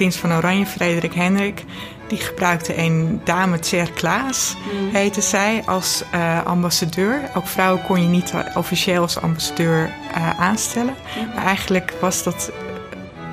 [0.00, 1.64] prins van Oranje, Frederik Hendrik,
[2.08, 4.90] die gebruikte een dame Tser Klaas, mm.
[4.92, 7.30] heette zij, als uh, ambassadeur.
[7.34, 10.96] Ook vrouwen kon je niet officieel als ambassadeur uh, aanstellen.
[11.18, 11.34] Mm.
[11.34, 12.52] Maar eigenlijk was dat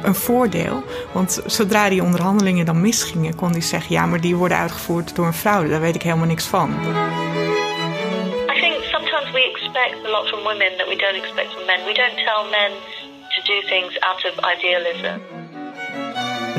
[0.03, 0.83] een voordeel.
[1.11, 5.25] Want zodra die onderhandelingen dan misgingen, kon hij zeggen: ja, maar die worden uitgevoerd door
[5.25, 5.67] een vrouw.
[5.67, 6.69] Daar weet ik helemaal niks van.
[8.55, 11.79] I think sometimes we expect a lot from women that we don't expect from men.
[11.85, 12.71] We don't tell men
[13.35, 15.45] to do things out of idealism.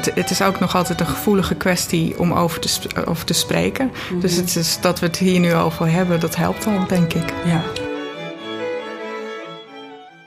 [0.09, 3.87] Het, het, is ook nog altijd een gevoelige kwestie om over te, over te spreken.
[3.87, 4.21] Mm -hmm.
[4.21, 7.33] Dus het is dat we het hier nu over hebben, dat helpt al, denk ik.
[7.45, 7.63] Ja.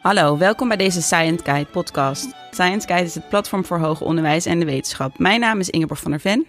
[0.02, 2.28] Hallo, welkom bij deze Science Guide podcast.
[2.52, 5.20] Science Guide is het platform voor hoger onderwijs en de wetenschap.
[5.20, 6.46] Mijn naam is Ingeborg van der Ven.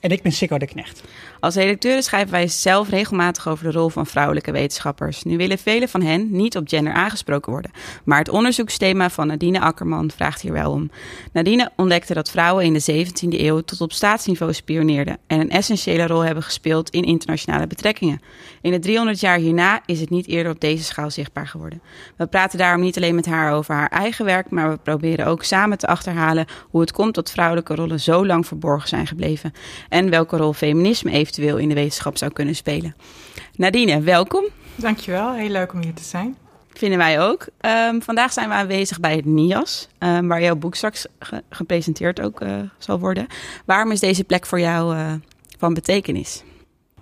[0.00, 1.02] En ik ben Sikko de Knecht.
[1.44, 5.22] Als redacteuren schrijven wij zelf regelmatig over de rol van vrouwelijke wetenschappers.
[5.22, 7.70] Nu willen velen van hen niet op gender aangesproken worden.
[8.04, 10.90] Maar het onderzoeksthema van Nadine Akkerman vraagt hier wel om.
[11.32, 16.06] Nadine ontdekte dat vrouwen in de 17e eeuw tot op staatsniveau spioneerden en een essentiële
[16.06, 18.20] rol hebben gespeeld in internationale betrekkingen.
[18.62, 21.82] In de 300 jaar hierna is het niet eerder op deze schaal zichtbaar geworden.
[22.16, 25.42] We praten daarom niet alleen met haar over haar eigen werk, maar we proberen ook
[25.42, 29.52] samen te achterhalen hoe het komt dat vrouwelijke rollen zo lang verborgen zijn gebleven
[29.88, 32.94] en welke rol feminisme eventueel in de wetenschap zou kunnen spelen.
[33.56, 34.44] Nadine, welkom.
[34.74, 36.36] Dankjewel, heel leuk om hier te zijn.
[36.72, 37.46] Vinden wij ook.
[37.60, 42.20] Um, vandaag zijn we aanwezig bij het NIAS, um, waar jouw boek straks ge gepresenteerd
[42.20, 43.26] ook uh, zal worden.
[43.64, 45.12] Waarom is deze plek voor jou uh,
[45.58, 46.42] van betekenis?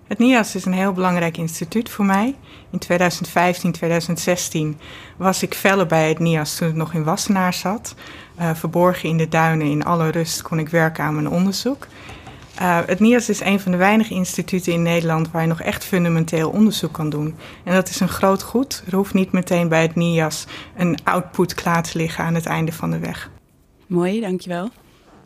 [0.07, 2.35] Het NIAS is een heel belangrijk instituut voor mij.
[2.71, 4.77] In 2015, 2016
[5.17, 7.95] was ik feller bij het NIAS toen het nog in Wassenaar zat.
[8.39, 11.87] Uh, verborgen in de duinen in alle rust kon ik werken aan mijn onderzoek.
[12.61, 15.83] Uh, het NIAS is een van de weinige instituten in Nederland waar je nog echt
[15.83, 17.35] fundamenteel onderzoek kan doen.
[17.63, 18.83] En dat is een groot goed.
[18.87, 20.45] Er hoeft niet meteen bij het NIAS
[20.77, 23.31] een output klaar te liggen aan het einde van de weg.
[23.87, 24.69] Mooi, dankjewel.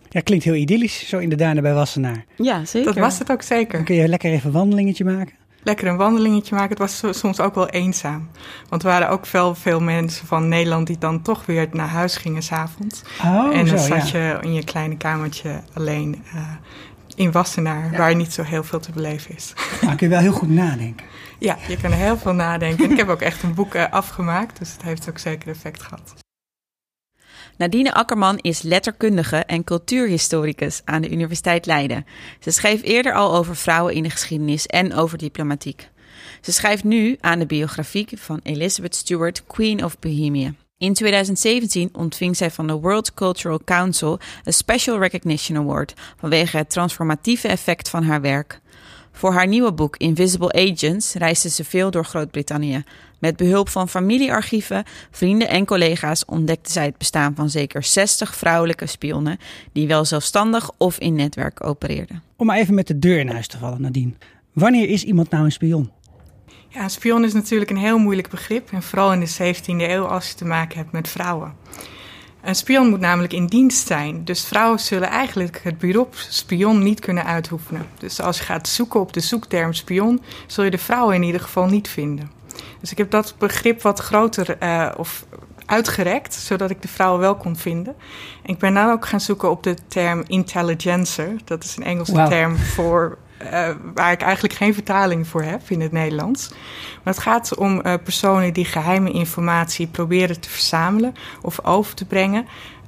[0.10, 2.26] Ja, klinkt heel idyllisch, zo in de duinen bij Wassenaar.
[2.36, 2.94] Ja, zeker.
[2.94, 3.74] Dat was het ook zeker.
[3.74, 5.34] Dan kun je lekker even een wandelingetje maken.
[5.64, 6.70] Lekker een wandelingetje maken.
[6.70, 8.30] Het was soms ook wel eenzaam.
[8.70, 12.18] Want er waren ook veel, veel mensen van Nederland die dan toch weer naar huis
[12.18, 13.02] gingen s'avonds.
[13.24, 14.20] Oh, en dan zo, zat ja.
[14.20, 16.42] je in je kleine kamertje alleen uh,
[17.18, 17.98] in Wassenaar, ja.
[17.98, 19.54] waar niet zo heel veel te beleven is.
[19.86, 21.06] Maar kun je wel heel goed nadenken.
[21.40, 22.86] Ja, je kan er heel veel nadenken.
[22.86, 25.82] En ik heb ook echt een boek uh, afgemaakt, dus het heeft ook zeker effect
[25.82, 26.14] gehad.
[27.58, 32.06] Nadine Akkerman is letterkundige en cultuurhistoricus aan de Universiteit Leiden.
[32.40, 35.90] Ze schreef eerder al over vrouwen in de geschiedenis en over diplomatiek.
[36.42, 40.54] Ze schrijft nu aan de biografie van Elizabeth Stewart, Queen of Bohemia.
[40.80, 46.70] In 2017 ontving zij van de World Cultural Council een Special Recognition Award vanwege het
[46.70, 48.62] transformatieve effect van haar werk.
[49.12, 52.84] Voor haar nieuwe boek Invisible Agents reisde ze veel door Groot-Brittannië.
[53.20, 58.86] Met behulp van familiearchieven, vrienden en collega's ontdekte zij het bestaan van zeker 60 vrouwelijke
[58.86, 59.38] spionnen
[59.72, 62.24] die wel zelfstandig of in netwerk opereerden.
[62.36, 64.12] Om maar even met de deur in huis te vallen, Nadine.
[64.54, 65.92] Wanneer is iemand nou een spion?
[66.68, 68.72] Ja, een spion is natuurlijk een heel moeilijk begrip.
[68.72, 71.56] En vooral in de 17e eeuw als je te maken hebt met vrouwen.
[72.42, 74.26] Een spion moet namelijk in dienst zijn.
[74.26, 77.86] Dus vrouwen zullen eigenlijk het beroep spion niet kunnen uitoefenen.
[77.98, 81.42] Dus als je gaat zoeken op de zoekterm spion, zul je de vrouwen in ieder
[81.42, 82.32] geval niet vinden.
[82.80, 85.26] Dus ik heb dat begrip wat groter uh, of
[85.66, 87.96] uitgerekt, zodat ik de vrouwen wel kon vinden.
[88.44, 91.36] En ik ben dan ook gaan zoeken op de term intelligencer.
[91.46, 92.28] Dat is een Engelse wow.
[92.28, 96.50] term voor uh, waar ik eigenlijk geen vertaling voor heb in het Nederlands.
[97.04, 102.06] Maar het gaat om uh, personen die geheime informatie proberen te verzamelen of over te
[102.06, 102.46] brengen,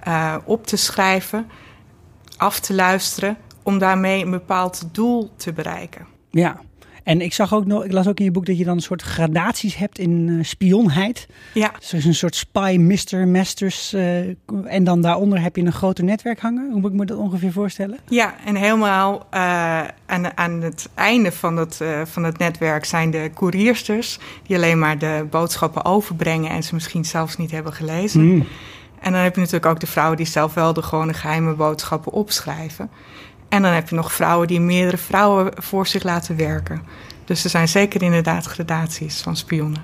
[0.08, 1.50] uh, op te schrijven,
[2.38, 6.08] af te luisteren, om daarmee een bepaald doel te bereiken.
[6.30, 6.60] Ja.
[7.04, 8.82] En ik zag ook nog, ik las ook in je boek dat je dan een
[8.82, 11.28] soort gradaties hebt in uh, spionheid.
[11.54, 11.72] Ja.
[11.90, 13.94] Dus een soort spy, mister, masters.
[13.94, 14.20] Uh,
[14.66, 16.72] en dan daaronder heb je een groter netwerk hangen.
[16.72, 17.98] Hoe moet ik me dat ongeveer voorstellen?
[18.08, 23.30] Ja, en helemaal uh, aan, aan het einde van het, van het netwerk zijn de
[23.34, 24.20] koeriersters.
[24.44, 28.22] Die alleen maar de boodschappen overbrengen en ze misschien zelfs niet hebben gelezen.
[28.22, 28.48] Mm.
[29.00, 32.12] En dan heb je natuurlijk ook de vrouwen die zelf wel de gewone geheime boodschappen
[32.12, 32.90] opschrijven.
[33.50, 36.82] En dan heb je nog vrouwen die meerdere vrouwen voor zich laten werken.
[37.26, 39.84] Dus er zijn zeker inderdaad gradaties van spionnen.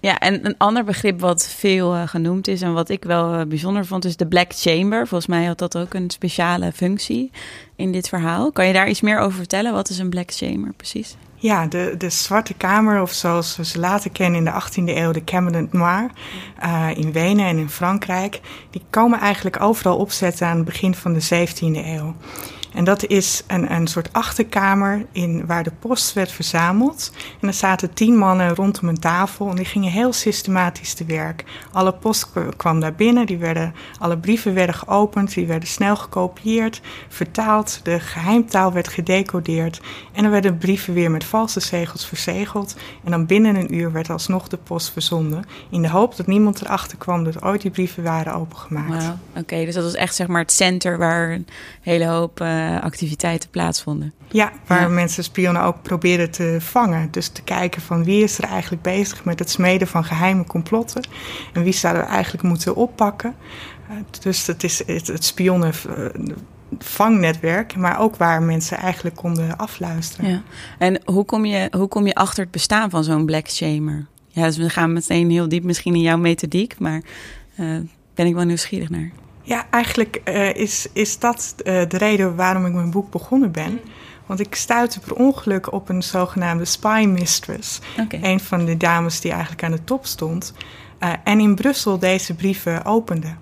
[0.00, 3.46] Ja, en een ander begrip wat veel uh, genoemd is en wat ik wel uh,
[3.46, 5.06] bijzonder vond, is de Black Chamber.
[5.06, 7.30] Volgens mij had dat ook een speciale functie
[7.76, 8.52] in dit verhaal.
[8.52, 9.72] Kan je daar iets meer over vertellen?
[9.72, 11.16] Wat is een Black Chamber precies?
[11.42, 15.12] Ja, de, de Zwarte Kamer, of zoals we ze later kennen in de 18e eeuw,
[15.12, 16.10] de Cabinet Noir,
[16.64, 18.40] uh, in Wenen en in Frankrijk,
[18.70, 22.14] die komen eigenlijk overal opzetten aan het begin van de 17e eeuw.
[22.74, 27.12] En dat is een, een soort achterkamer in, waar de post werd verzameld.
[27.40, 31.44] En er zaten tien mannen rondom een tafel en die gingen heel systematisch te werk.
[31.72, 36.80] Alle post kwam daar binnen, die werden, alle brieven werden geopend, die werden snel gekopieerd,
[37.08, 37.80] vertaald.
[37.82, 39.80] De geheimtaal werd gedecodeerd
[40.12, 42.76] en er werden brieven weer met valse zegels verzegeld.
[43.04, 45.44] En dan binnen een uur werd alsnog de post verzonden.
[45.70, 49.04] In de hoop dat niemand erachter kwam dat ooit die brieven waren opengemaakt.
[49.04, 49.14] Wow.
[49.36, 51.46] Oké, dus dat was echt zeg maar het center waar een
[51.80, 54.12] hele hoop uh, activiteiten plaatsvonden.
[54.28, 54.88] Ja, waar ja.
[54.88, 57.08] mensen spionnen ook probeerden te vangen.
[57.10, 61.02] Dus te kijken van wie is er eigenlijk bezig met het smeden van geheime complotten.
[61.52, 63.34] En wie zouden we eigenlijk moeten oppakken.
[63.90, 66.06] Uh, dus het is het, het spionnen uh,
[66.78, 70.30] vangnetwerk, maar ook waar mensen eigenlijk konden afluisteren.
[70.30, 70.42] Ja.
[70.78, 74.06] En hoe kom, je, hoe kom je achter het bestaan van zo'n black shamer?
[74.28, 77.02] Ja, dus we gaan meteen heel diep misschien in jouw methodiek, maar
[77.60, 77.78] uh,
[78.14, 79.10] ben ik wel nieuwsgierig naar.
[79.42, 83.80] Ja, eigenlijk uh, is, is dat uh, de reden waarom ik mijn boek begonnen ben.
[84.26, 87.80] Want ik stuitte per ongeluk op een zogenaamde spy mistress.
[88.00, 88.20] Okay.
[88.22, 90.54] Een van de dames die eigenlijk aan de top stond.
[91.24, 93.34] en in Brussel deze brieven opende.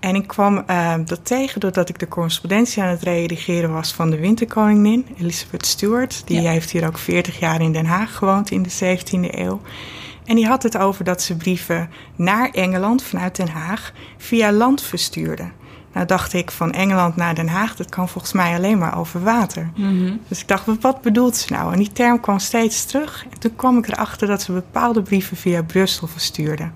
[0.00, 0.64] En ik kwam
[1.04, 6.22] dat tegen doordat ik de correspondentie aan het redigeren was van de winterkoningin, Elizabeth Stewart.
[6.24, 6.50] Die ja.
[6.50, 9.60] heeft hier ook 40 jaar in Den Haag gewoond in de 17e eeuw.
[10.28, 14.82] En die had het over dat ze brieven naar Engeland vanuit Den Haag via land
[14.82, 15.50] verstuurde.
[15.92, 19.22] Nou dacht ik van Engeland naar Den Haag, dat kan volgens mij alleen maar over
[19.22, 19.70] water.
[19.76, 20.20] Mm -hmm.
[20.28, 21.72] Dus ik dacht, wat bedoelt ze nou?
[21.72, 23.26] En die term kwam steeds terug.
[23.30, 26.70] En toen kwam ik erachter dat ze bepaalde brieven via Brussel verstuurde.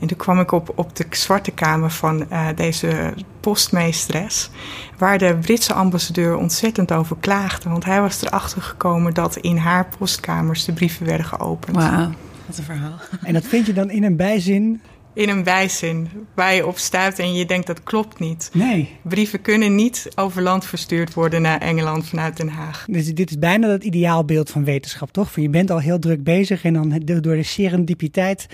[0.00, 4.50] En toen kwam ik op, op de zwarte kamer van uh, deze postmeesteres,
[4.98, 7.68] waar de Britse ambassadeur ontzettend over klaagde.
[7.68, 11.76] Want hij was erachter gekomen dat in haar postkamers de brieven werden geopend.
[11.76, 12.10] Wauw,
[12.56, 12.98] wat een verhaal.
[13.28, 14.80] En dat vind je dan in een bijzin
[15.14, 18.50] in een bijzin waar je op stuit en je denkt dat klopt niet.
[18.52, 18.88] Nee.
[19.02, 22.84] Brieven kunnen niet over land verstuurd worden naar Engeland vanuit Den Haag.
[22.88, 25.32] Dus dit is bijna het ideaalbeeld van wetenschap, toch?
[25.32, 28.46] Van je bent al heel druk bezig en dan door de serendipiteit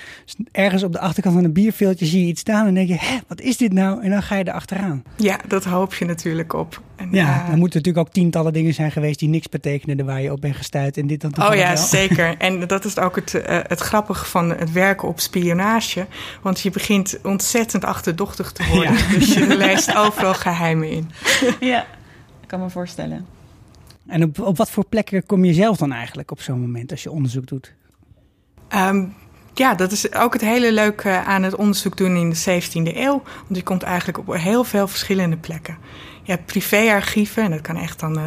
[0.52, 3.18] ergens op de achterkant van een bierveeltje zie je iets staan en denk je, hé,
[3.26, 4.02] wat is dit nou?
[4.02, 5.02] En dan ga je er achteraan.
[5.16, 6.82] Ja, dat hoop je natuurlijk op.
[6.98, 10.20] En, ja, uh, er moeten natuurlijk ook tientallen dingen zijn geweest die niks betekenden waar
[10.20, 11.76] je op bent gestuurd en dit dan toch Oh ja, wel.
[11.76, 12.36] zeker.
[12.38, 16.06] En dat is ook het, uh, het grappige van het werken op spionage.
[16.42, 18.92] Want je begint ontzettend achterdochtig te worden.
[18.92, 19.08] Ja.
[19.18, 21.10] Dus je leest overal geheimen in.
[21.60, 21.80] Ja,
[22.42, 23.26] ik kan me voorstellen.
[24.06, 27.02] En op, op wat voor plekken kom je zelf dan eigenlijk op zo'n moment als
[27.02, 27.74] je onderzoek doet?
[28.74, 29.14] Um,
[29.54, 33.22] ja, dat is ook het hele leuke aan het onderzoek doen in de 17e eeuw.
[33.22, 35.78] Want je komt eigenlijk op heel veel verschillende plekken.
[36.28, 38.24] Hebt privéarchieven, en dat kan echt dan uh,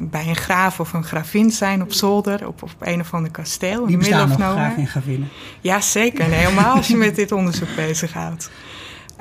[0.00, 3.86] bij een graaf of een gravin zijn op zolder, op, op een of ander kasteel.
[3.86, 5.28] Die bestaan nog, graaf en gravinnen?
[5.60, 6.24] Ja, zeker.
[6.24, 8.50] Helemaal als je met dit onderzoek bezighoudt.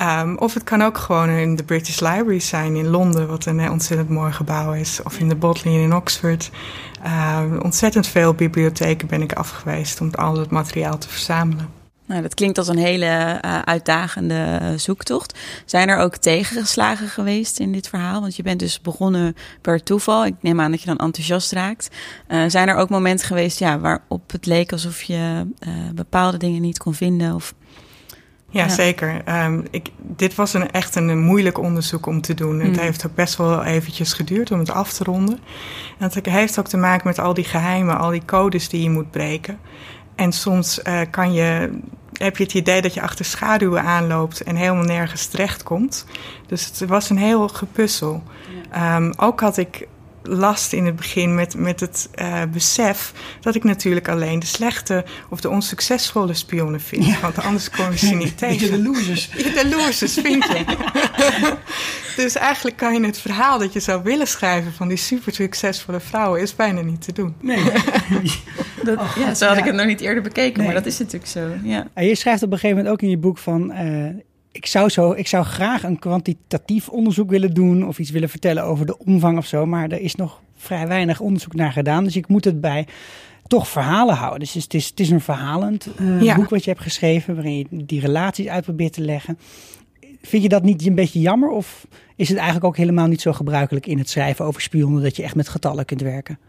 [0.01, 3.69] Um, of het kan ook gewoon in de British Library zijn in Londen, wat een
[3.69, 5.01] ontzettend mooi gebouw is.
[5.03, 6.51] Of in de Bodleian in Oxford.
[7.39, 11.82] Um, ontzettend veel bibliotheken ben ik afgeweest om al het materiaal te verzamelen.
[12.05, 15.39] Nou, dat klinkt als een hele uh, uitdagende zoektocht.
[15.65, 18.21] Zijn er ook tegengeslagen geweest in dit verhaal?
[18.21, 20.25] Want je bent dus begonnen per toeval.
[20.25, 21.89] Ik neem aan dat je dan enthousiast raakt.
[22.27, 25.47] Uh, zijn er ook momenten geweest ja, waarop het leek alsof je
[25.93, 27.35] bepaalde dingen niet kon vinden?
[27.35, 27.53] Of
[28.53, 29.21] ja, ja, zeker.
[29.45, 32.55] Um, ik, dit was een, echt een, een moeilijk onderzoek om te doen.
[32.55, 32.61] Mm.
[32.61, 35.39] Het heeft ook best wel eventjes geduurd om het af te ronden.
[35.99, 38.89] En het heeft ook te maken met al die geheimen, al die codes die je
[38.89, 39.59] moet breken.
[40.15, 41.79] En soms uh, kan je,
[42.13, 46.05] heb je het idee dat je achter schaduwen aanloopt en helemaal nergens terechtkomt.
[46.47, 48.23] Dus het was een heel gepuzzel.
[48.71, 48.95] Ja.
[48.95, 49.87] Um, ook had ik
[50.23, 55.05] last in het begin met, met het uh, besef dat ik natuurlijk alleen de slechte
[55.29, 57.05] of de onsuccesvolle spionnen vind.
[57.05, 57.19] Ja.
[57.21, 58.71] Want anders kom je ze niet tegen.
[58.71, 59.29] de losers.
[59.29, 60.63] De losers vind je.
[62.23, 65.99] dus eigenlijk kan je het verhaal dat je zou willen schrijven van die super succesvolle
[65.99, 67.35] vrouwen is bijna niet te doen.
[67.41, 67.63] Nee.
[68.83, 69.59] dat, oh, ja, zo had ja.
[69.59, 70.65] ik het nog niet eerder bekeken, nee.
[70.65, 71.49] maar dat is natuurlijk zo.
[71.63, 71.87] Ja.
[71.95, 73.71] Je schrijft op een gegeven moment ook in je boek van.
[73.71, 74.09] Uh,
[74.53, 78.63] ik zou, zo, ik zou graag een kwantitatief onderzoek willen doen of iets willen vertellen
[78.63, 82.03] over de omvang of zo, maar er is nog vrij weinig onderzoek naar gedaan.
[82.03, 82.87] Dus ik moet het bij
[83.47, 84.39] toch verhalen houden.
[84.39, 86.35] Dus het is, het is een verhalend uh, ja.
[86.35, 89.37] boek wat je hebt geschreven, waarin je die relaties uit probeert te leggen.
[90.21, 93.33] Vind je dat niet een beetje jammer of is het eigenlijk ook helemaal niet zo
[93.33, 96.39] gebruikelijk in het schrijven over spionnen dat je echt met getallen kunt werken?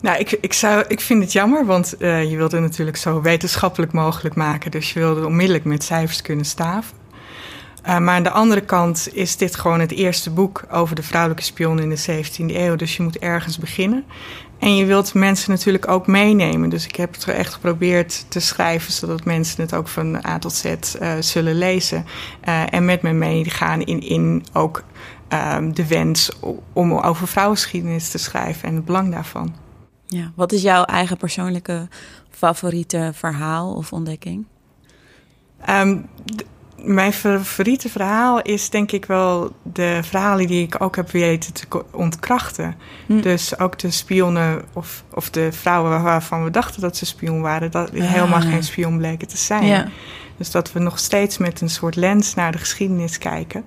[0.00, 3.20] Nou, ik, ik, zou, ik vind het jammer, want uh, je wilde het natuurlijk zo
[3.20, 4.70] wetenschappelijk mogelijk maken.
[4.70, 6.99] Dus je wilde onmiddellijk met cijfers kunnen staven.
[7.86, 11.42] Uh, maar aan de andere kant is dit gewoon het eerste boek over de vrouwelijke
[11.42, 12.76] spion in de 17e eeuw.
[12.76, 14.04] Dus je moet ergens beginnen.
[14.58, 16.68] En je wilt mensen natuurlijk ook meenemen.
[16.68, 20.52] Dus ik heb het echt geprobeerd te schrijven zodat mensen het ook van A tot
[20.52, 22.04] Z uh, zullen lezen.
[22.48, 24.84] Uh, en met me meegaan in, in ook
[25.28, 26.30] um, de wens
[26.72, 29.54] om over vrouwengeschiedenis te schrijven en het belang daarvan.
[30.06, 31.88] Ja, wat is jouw eigen persoonlijke
[32.30, 34.46] favoriete verhaal of ontdekking?
[35.68, 36.08] Um,
[36.82, 41.66] mijn favoriete verhaal is denk ik wel de verhalen die ik ook heb weten te
[41.92, 42.74] ontkrachten.
[43.06, 43.20] Hm.
[43.20, 47.70] Dus ook de spionnen of, of de vrouwen waarvan we dachten dat ze spion waren,
[47.70, 48.00] dat ah.
[48.00, 49.66] helemaal geen spion bleken te zijn.
[49.66, 49.88] Ja.
[50.36, 53.64] Dus dat we nog steeds met een soort lens naar de geschiedenis kijken.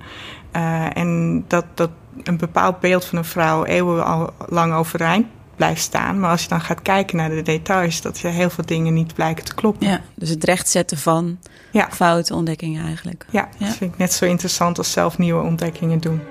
[0.55, 1.89] Uh, en dat, dat
[2.23, 6.19] een bepaald beeld van een vrouw eeuwenlang overeind blijft staan.
[6.19, 9.13] Maar als je dan gaat kijken naar de details, dat je heel veel dingen niet
[9.13, 9.87] blijken te kloppen.
[9.87, 11.39] Ja, dus het rechtzetten van
[11.71, 11.89] ja.
[11.91, 13.25] foute ontdekkingen eigenlijk.
[13.29, 16.21] Ja, ja, dat vind ik net zo interessant als zelf nieuwe ontdekkingen doen.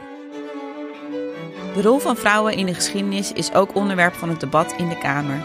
[1.74, 4.98] De rol van vrouwen in de geschiedenis is ook onderwerp van het debat in de
[4.98, 5.42] Kamer.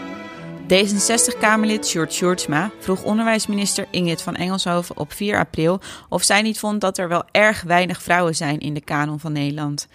[0.68, 6.80] D66-Kamerlid Sjoerd Sjoerdsma vroeg onderwijsminister Ingrid van Engelshoven op 4 april of zij niet vond
[6.80, 9.88] dat er wel erg weinig vrouwen zijn in de kanon van Nederland.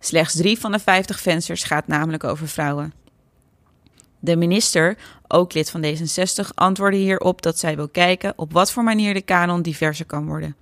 [0.00, 2.92] Slechts drie van de 50 vensters gaat namelijk over vrouwen.
[4.20, 4.96] De minister,
[5.28, 9.22] ook lid van D66, antwoordde hierop dat zij wil kijken op wat voor manier de
[9.22, 10.56] kanon diverser kan worden.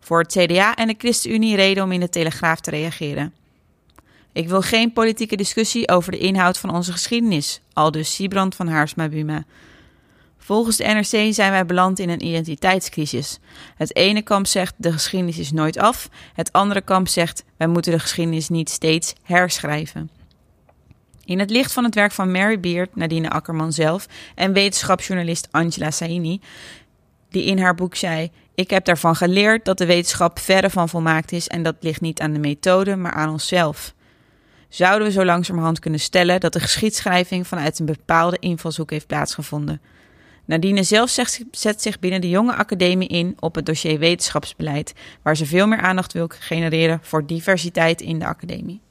[0.00, 3.32] Voor het CDA en de ChristenUnie reden om in de Telegraaf te reageren.
[4.32, 9.08] Ik wil geen politieke discussie over de inhoud van onze geschiedenis, aldus Siebrand van Haarsma
[9.08, 9.44] Buma.
[10.38, 13.38] Volgens de NRC zijn wij beland in een identiteitscrisis.
[13.76, 17.92] Het ene kamp zegt de geschiedenis is nooit af, het andere kamp zegt wij moeten
[17.92, 20.10] de geschiedenis niet steeds herschrijven.
[21.24, 25.90] In het licht van het werk van Mary Beard, Nadine Akkerman zelf en wetenschapsjournalist Angela
[25.90, 26.40] Saini,
[27.30, 31.32] die in haar boek zei: Ik heb daarvan geleerd dat de wetenschap verre van volmaakt
[31.32, 33.94] is en dat ligt niet aan de methode, maar aan onszelf.
[34.68, 39.80] Zouden we zo langzamerhand kunnen stellen dat de geschiedschrijving vanuit een bepaalde invalshoek heeft plaatsgevonden?
[40.44, 41.10] Nadine zelf
[41.50, 45.80] zet zich binnen de jonge academie in op het dossier wetenschapsbeleid, waar ze veel meer
[45.80, 48.83] aandacht wil genereren voor diversiteit in de academie.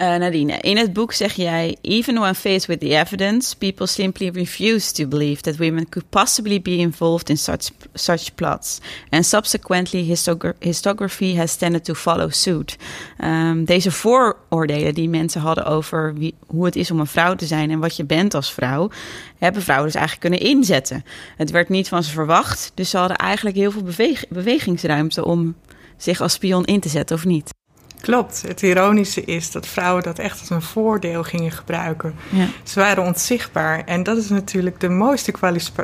[0.00, 4.30] Uh, Nadine, in het boek zeg jij: Even when faced with the evidence, people simply
[4.30, 10.02] refuse to believe that women could possibly be involved in such such plots, and subsequently
[10.02, 12.76] histogra histography has tended to follow suit.
[13.24, 17.46] Um, deze vooroordelen die mensen hadden over wie, hoe het is om een vrouw te
[17.46, 18.90] zijn en wat je bent als vrouw,
[19.38, 21.04] hebben vrouwen dus eigenlijk kunnen inzetten.
[21.36, 25.54] Het werd niet van ze verwacht, dus ze hadden eigenlijk heel veel beweg bewegingsruimte om
[25.96, 27.54] zich als spion in te zetten, of niet?
[28.00, 28.42] Klopt.
[28.46, 32.14] Het ironische is dat vrouwen dat echt als een voordeel gingen gebruiken.
[32.30, 32.46] Ja.
[32.62, 33.84] Ze waren onzichtbaar.
[33.84, 35.32] En dat is natuurlijk de mooiste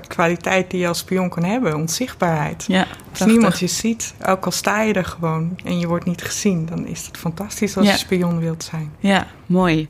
[0.09, 2.65] kwaliteit die je als spion kan hebben: onzichtbaarheid.
[2.69, 6.23] Ja, als niemand je ziet, ook al sta je er gewoon en je wordt niet
[6.23, 8.93] gezien, dan is het fantastisch als je spion wilt zijn.
[8.99, 9.89] Ja, mooi.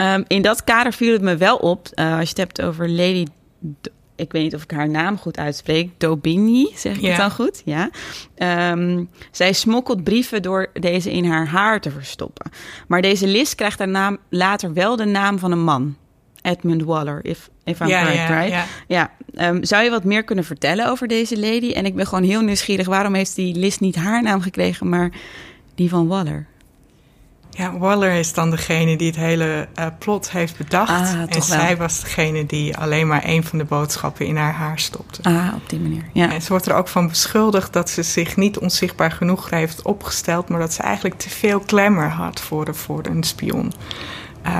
[0.00, 2.88] Um, in dat kader viel het me wel op, uh, als je het hebt over
[2.88, 3.24] Lady
[4.16, 7.62] ik weet niet of ik haar naam goed uitspreek, Dobini, zeg ik het dan goed?
[7.64, 7.90] Ja.
[8.70, 12.50] Um, zij smokkelt brieven door deze in haar haar te verstoppen.
[12.88, 15.96] Maar deze Liz krijgt daarna later wel de naam van een man.
[16.42, 18.50] Edmund Waller, if, if I'm correct, ja, right?
[18.50, 18.64] Ja.
[18.86, 19.10] ja.
[19.50, 21.72] Um, zou je wat meer kunnen vertellen over deze lady?
[21.72, 25.10] En ik ben gewoon heel nieuwsgierig, waarom heeft die Liz niet haar naam gekregen, maar
[25.74, 26.46] die van Waller?
[27.56, 30.90] Ja, Waller is dan degene die het hele uh, plot heeft bedacht.
[30.90, 34.78] Ah, en zij was degene die alleen maar één van de boodschappen in haar haar
[34.78, 35.22] stopte.
[35.22, 36.04] Ah, op die manier.
[36.12, 36.32] Ja.
[36.32, 40.48] En ze wordt er ook van beschuldigd dat ze zich niet onzichtbaar genoeg heeft opgesteld,
[40.48, 43.72] maar dat ze eigenlijk te veel glamour had voor, de, voor een spion.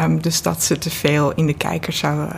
[0.02, 2.30] Um, dus dat ze te veel in de kijker zou uh,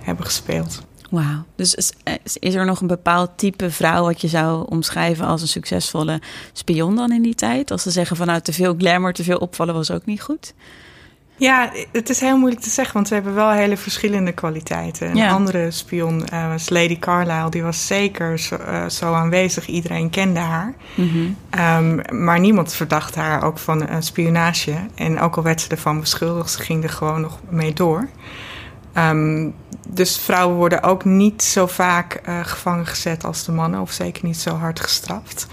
[0.00, 0.82] hebben gespeeld.
[1.12, 1.44] Wauw.
[1.56, 1.92] Dus is,
[2.38, 6.20] is, er nog een bepaald type vrouw wat je zou omschrijven als een succesvolle
[6.52, 7.70] spion dan in die tijd?
[7.70, 10.54] Als ze zeggen vanuit te veel glamour, te veel opvallen was ook niet goed?
[11.36, 15.16] Ja, het is heel moeilijk te zeggen, want ze hebben wel hele verschillende kwaliteiten.
[15.16, 19.66] Een andere spion uh, was Lady Carlisle, die was zeker zo, uh, zo aanwezig.
[19.66, 20.74] Iedereen kende haar.
[20.94, 21.36] Mm -hmm.
[21.60, 24.74] um, maar niemand verdacht haar ook van uh, spionage.
[24.94, 28.08] En ook al werd ze ervan beschuldigd, ze ging er gewoon nog mee door.
[28.98, 29.54] Um,
[29.88, 34.24] dus vrouwen worden ook niet zo vaak uh, gevangen gezet als de mannen, of zeker
[34.24, 35.46] niet zo hard gestraft.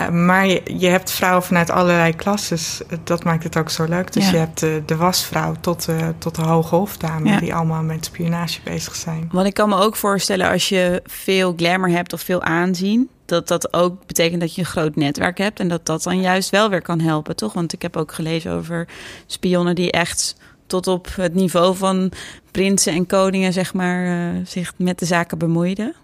[0.00, 2.80] Uh, maar je, je, hebt vrouwen vanuit allerlei klasses.
[3.04, 4.12] Dat maakt het ook zo leuk.
[4.12, 7.28] Dus je hebt de, de wasvrouw tot de, tot de hoge hofdame...
[7.28, 7.38] Ja.
[7.38, 9.28] die allemaal met spionage bezig zijn.
[9.32, 13.08] Want ik kan me ook voorstellen als je veel glamour hebt of veel aanzien...
[13.24, 15.60] dat dat ook betekent dat je een groot netwerk hebt...
[15.60, 17.52] en dat dat dan juist wel weer kan helpen, toch?
[17.52, 18.88] Want ik heb ook gelezen over
[19.26, 20.36] spionnen die echt
[20.68, 22.12] tot op het niveau van
[22.50, 25.94] prinsen en koningen, zeg maar, uh, zich met de zaken bemoeiden?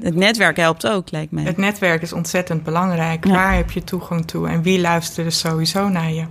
[0.00, 1.44] Het netwerk helpt ook, lijkt mij.
[1.44, 3.24] Het netwerk is ontzettend belangrijk.
[3.26, 3.32] Ja.
[3.32, 6.24] Waar heb je toegang toe en wie luistert er sowieso naar je?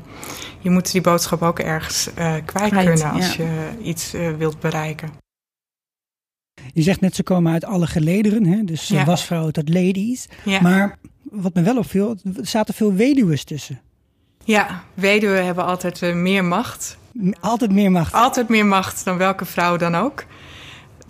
[0.60, 3.43] Je moet die boodschap ook ergens eh, kwijt, Kwijt, kunnen als ja.
[3.43, 5.10] je iets eh, wilt bereiken.
[6.74, 8.63] Je zegt net, ze komen uit alle gelederen, hè?
[8.63, 9.05] dus eh, Ja.
[9.05, 10.27] wasvrouwen tot ladies.
[10.46, 10.62] Ja.
[10.62, 13.82] Maar wat me wel opviel, er zaten veel weduwen tussen.
[14.43, 16.98] ja, weduwen hebben altijd eh, meer macht.
[17.39, 18.13] Altijd meer macht.
[18.13, 20.25] Altijd meer macht dan welke vrouw dan ook.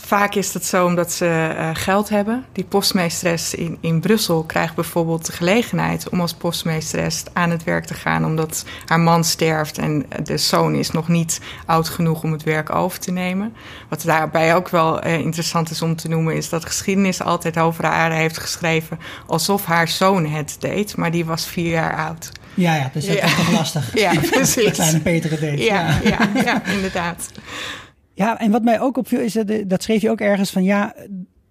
[0.05, 1.25] Vaak is dat zo omdat ze
[1.57, 2.45] eh, geld hebben.
[2.51, 7.85] Die postmeesteres in, in Brussel krijgt bijvoorbeeld de gelegenheid om als postmeesteres aan het werk
[7.85, 12.31] te gaan, omdat haar man sterft en de zoon is nog niet oud genoeg om
[12.31, 13.53] het werk over te nemen.
[13.89, 17.85] Wat daarbij ook wel eh, interessant is om te noemen, is dat geschiedenis altijd over
[17.85, 22.31] haar heeft geschreven alsof haar zoon het deed, maar die was vier jaar oud.
[22.55, 23.23] Ja, ja, dus dat Ja.
[23.25, 23.99] is toch lastig.
[23.99, 24.63] Ja, precies.
[24.63, 25.59] Dat kleine Peter het deed.
[25.63, 27.29] Ja, ja, ja, inderdaad.
[28.13, 30.95] Ja, en wat mij ook opviel is, dat, dat schreef je ook ergens van ja,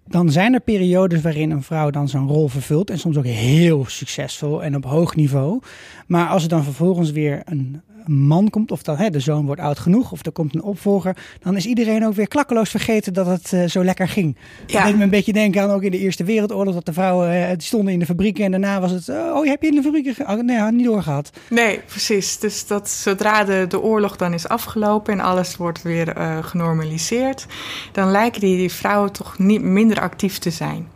[0.07, 3.85] dan zijn er periodes waarin een vrouw dan zo'n rol vervult en soms ook heel
[3.87, 5.59] succesvol en op hoog niveau.
[6.07, 9.45] Maar als er dan vervolgens weer een, een man komt, of dat hè, de zoon
[9.45, 13.13] wordt oud genoeg, of er komt een opvolger, dan is iedereen ook weer klakkeloos vergeten
[13.13, 14.37] dat het eh, zo lekker ging.
[14.67, 14.73] Ja.
[14.73, 17.43] Dat deed me een beetje denken aan ook in de Eerste Wereldoorlog, dat de vrouwen
[17.43, 19.75] eh, die stonden in de fabrieken en daarna was het, eh, oh, heb je in
[19.75, 20.27] de fabrieken?
[20.27, 21.29] Oh, nee, had niet doorgehad.
[21.49, 22.39] Nee, precies.
[22.39, 27.45] Dus dat zodra de, de oorlog dan is afgelopen en alles wordt weer genormaliseerd,
[27.91, 30.87] dan lijken die, die vrouwen toch niet minder actief te zijn.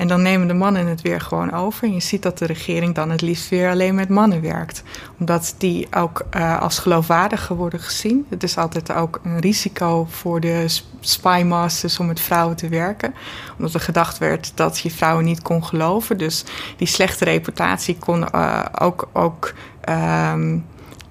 [0.00, 1.84] En dan nemen de mannen het weer gewoon over.
[1.84, 4.82] En je ziet dat de regering dan het liefst weer alleen met mannen werkt.
[5.18, 8.26] Omdat die ook eh, als geloofwaardiger worden gezien.
[8.28, 10.66] Het is altijd ook een risico voor de
[11.00, 13.14] spymasters om met vrouwen te werken.
[13.56, 16.18] Omdat er gedacht werd dat je vrouwen niet kon geloven.
[16.18, 16.44] Dus
[16.76, 20.58] die slechte reputatie kon eh, ook, ook, ehm,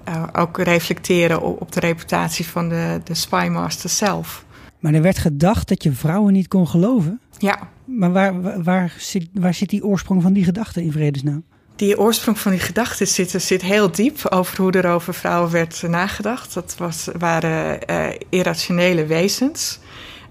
[0.04, 4.44] eh, ook reflecteren op, op de reputatie van de, de spymaster zelf.
[4.78, 7.20] Maar er werd gedacht dat je vrouwen niet kon geloven.
[7.38, 7.58] Ja,
[7.98, 11.44] Maar waar, waar, zit, waar zit die oorsprong van die gedachte in vredesnaam?
[11.76, 15.82] Die oorsprong van die gedachten zit, zit heel diep over hoe er over vrouwen werd
[15.82, 16.54] nagedacht.
[16.54, 19.78] Dat was, waren eh, irrationele wezens.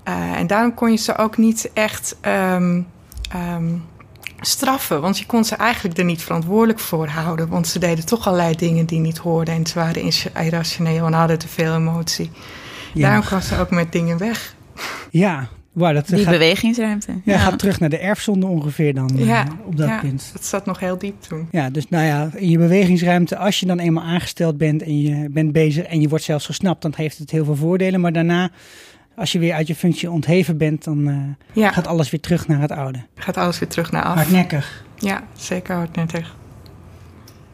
[0.03, 2.81] Eh, en daarom kon je ze ook niet echt ehm,
[3.31, 3.75] ehm,
[4.39, 5.01] straffen.
[5.01, 7.47] Want je kon ze eigenlijk er niet verantwoordelijk voor houden.
[7.47, 9.53] Want ze deden toch allerlei dingen die niet hoorden.
[9.53, 10.11] En ze waren
[10.45, 12.31] irrationeel en hadden te veel emotie.
[12.93, 14.55] Daarom kwam ze ook met dingen weg.
[15.09, 15.49] Ja,
[15.79, 17.11] wow, dat Die gaat, bewegingsruimte.
[17.23, 20.29] ja, gaat terug naar de erfzonde ongeveer dan eh, Ja, op dat ja, punt.
[20.33, 21.47] dat zat nog heel diep toen.
[21.51, 25.29] Ja, dus nou ja, in je bewegingsruimte, als je dan eenmaal aangesteld bent en je
[25.29, 28.01] bent bezig en je wordt zelfs gesnapt, dan heeft het heel veel voordelen.
[28.01, 28.49] Maar daarna,
[29.15, 31.15] als je weer uit je functie ontheven bent, dan eh,
[31.63, 32.99] Ja, gaat alles weer terug naar het oude.
[33.15, 34.15] gaat alles weer terug naar af.
[34.15, 34.85] Hardnekkig.
[34.97, 36.35] Ja, zeker hardnekkig.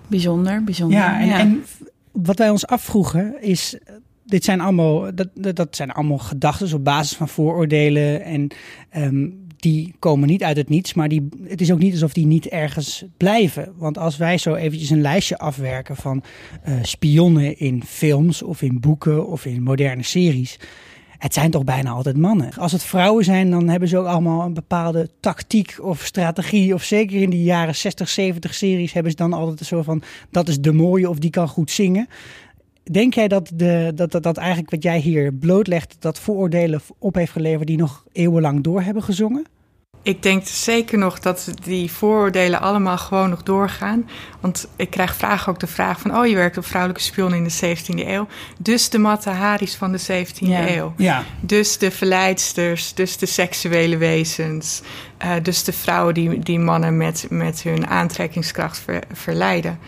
[0.08, 0.98] Bijzonder, bijzonder.
[0.98, 1.64] Ja, en, en
[2.12, 3.78] wat wij ons afvroegen is,
[4.26, 8.48] dit zijn allemaal, dat, dat zijn allemaal gedachten op basis van vooroordelen en
[8.90, 12.26] ehm, die komen niet uit het niets, maar die, het is ook niet alsof die
[12.26, 13.74] niet ergens blijven.
[13.78, 16.24] Want als wij zo eventjes een lijstje afwerken van
[16.64, 20.60] eh, spionnen in films of in boeken of in moderne series,
[21.18, 22.54] het zijn toch bijna altijd mannen.
[22.58, 26.74] Als het vrouwen zijn, dan hebben ze ook allemaal een bepaalde tactiek of strategie.
[26.74, 30.02] Of zeker in die jaren 60, 70 series hebben ze dan altijd zo van...
[30.32, 32.08] dat is de mooie of die kan goed zingen.
[32.92, 35.96] Denk jij dat, de, dat, dat, dat eigenlijk wat jij hier blootlegt...
[36.00, 39.46] dat vooroordelen op heeft geleverd die nog eeuwenlang door hebben gezongen?
[40.02, 44.10] Ik denk zeker nog dat die vooroordelen allemaal gewoon nog doorgaan.
[44.46, 46.18] Want ik krijg vragen ook de vraag van...
[46.18, 48.28] oh, je werkt op vrouwelijke spionnen in de 17e eeuw.
[48.58, 50.70] Dus de Mata Haris van de 17e Ja.
[50.70, 50.94] eeuw.
[50.98, 51.24] Ja.
[51.40, 54.82] Dus de verleidsters, dus de seksuele wezens.
[55.18, 59.80] eh, dus de vrouwen die, die mannen met, met hun aantrekkingskracht ver- verleiden.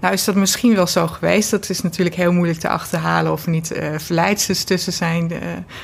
[0.00, 1.50] Nou is dat misschien wel zo geweest.
[1.50, 3.32] Dat is natuurlijk heel moeilijk te achterhalen...
[3.32, 5.38] of er niet eh verleidsters tussen zijn eh,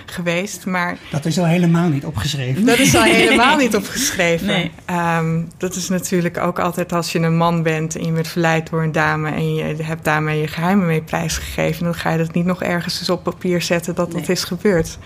[0.07, 0.67] geweest.
[0.67, 2.65] Maar Dat is al helemaal niet opgeschreven.
[2.67, 4.47] dat is al helemaal niet opgeschreven.
[4.47, 4.71] Nee.
[4.85, 8.83] Ehm, dat is natuurlijk ook altijd als je een man bent en je verleid door
[8.83, 12.45] een dame en je hebt daarmee je geheimen mee prijsgegeven, dan ga je dat niet
[12.45, 14.99] nog ergens eens op papier zetten dat dat is gebeurd.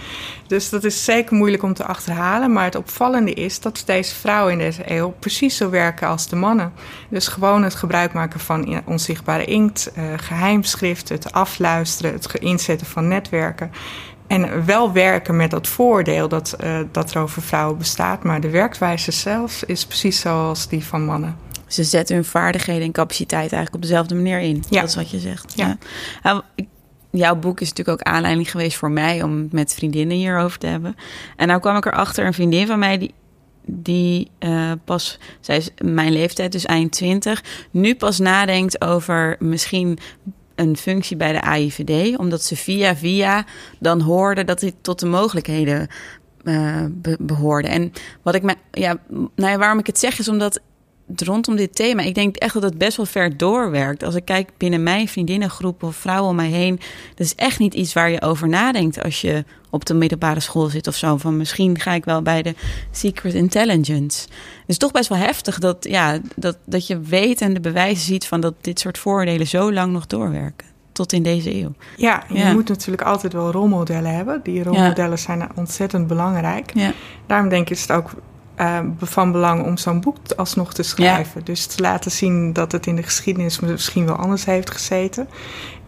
[0.47, 2.53] Dus dat is zeker moeilijk om te achterhalen.
[2.53, 6.37] Maar het opvallende is dat deze vrouwen in deze eeuw precies zo werken als de
[6.37, 6.73] mannen.
[7.09, 13.09] Dus gewoon het gebruik maken van onzichtbare inkt, eh, geheimschrift, het afluisteren, het inzetten van
[13.09, 13.71] netwerken.
[14.27, 18.25] En wel werken met dat voordeel dat, eh, dat er over vrouwen bestaat.
[18.25, 21.46] Maar de werkwijze zelf is precies zoals die van mannen.
[21.67, 24.65] Ze zetten hun vaardigheden en capaciteit eigenlijk op dezelfde manier in.
[24.71, 24.81] Ja.
[24.81, 25.53] Dat is wat je zegt.
[25.57, 25.67] Ja.
[25.67, 25.79] Ja.
[26.23, 26.43] Nou,
[27.11, 30.67] jouw boek is natuurlijk ook aanleiding geweest voor mij om het met vriendinnen hierover te
[30.67, 30.97] hebben.
[31.37, 33.15] En nou kwam ik erachter, een vriendin van mij die,
[33.67, 39.99] die eh, pas, zij is mijn leeftijd, dus eind 20, nu pas nadenkt over misschien
[40.55, 43.45] een functie bij de AIVD, omdat ze via via
[43.79, 45.89] dan hoorde dat dit tot de mogelijkheden
[46.45, 47.71] eh, be- behoorden.
[47.71, 50.61] En wat ik me, ja, nou ja, waarom ik het zeg is omdat
[51.17, 54.03] rondom dit thema, ik denk echt dat het best wel ver doorwerkt.
[54.03, 56.81] Als ik kijk binnen mijn vriendinnengroep of vrouwen om mij heen,
[57.15, 60.67] dat is echt niet iets waar je over nadenkt als je op de middelbare school
[60.69, 61.17] zit of zo.
[61.17, 62.55] Van misschien ga ik wel bij de
[62.91, 64.21] Secret Intelligence.
[64.61, 68.05] Het is toch best wel heftig dat, ja, dat, dat je weet en de bewijzen
[68.05, 70.67] ziet van dat dit soort vooroordelen zo lang nog doorwerken.
[70.93, 71.73] Tot in deze eeuw.
[71.97, 72.53] Ja, je Ja.
[72.53, 74.41] moet natuurlijk altijd wel rolmodellen hebben.
[74.43, 76.71] Die rolmodellen zijn ontzettend belangrijk.
[76.75, 76.93] Ja.
[77.27, 78.11] Daarom denk ik is het ook
[78.57, 81.45] eh, van belang om zo'n boek alsnog te schrijven.
[81.45, 85.29] Dus te laten zien dat het in de geschiedenis misschien wel anders heeft gezeten.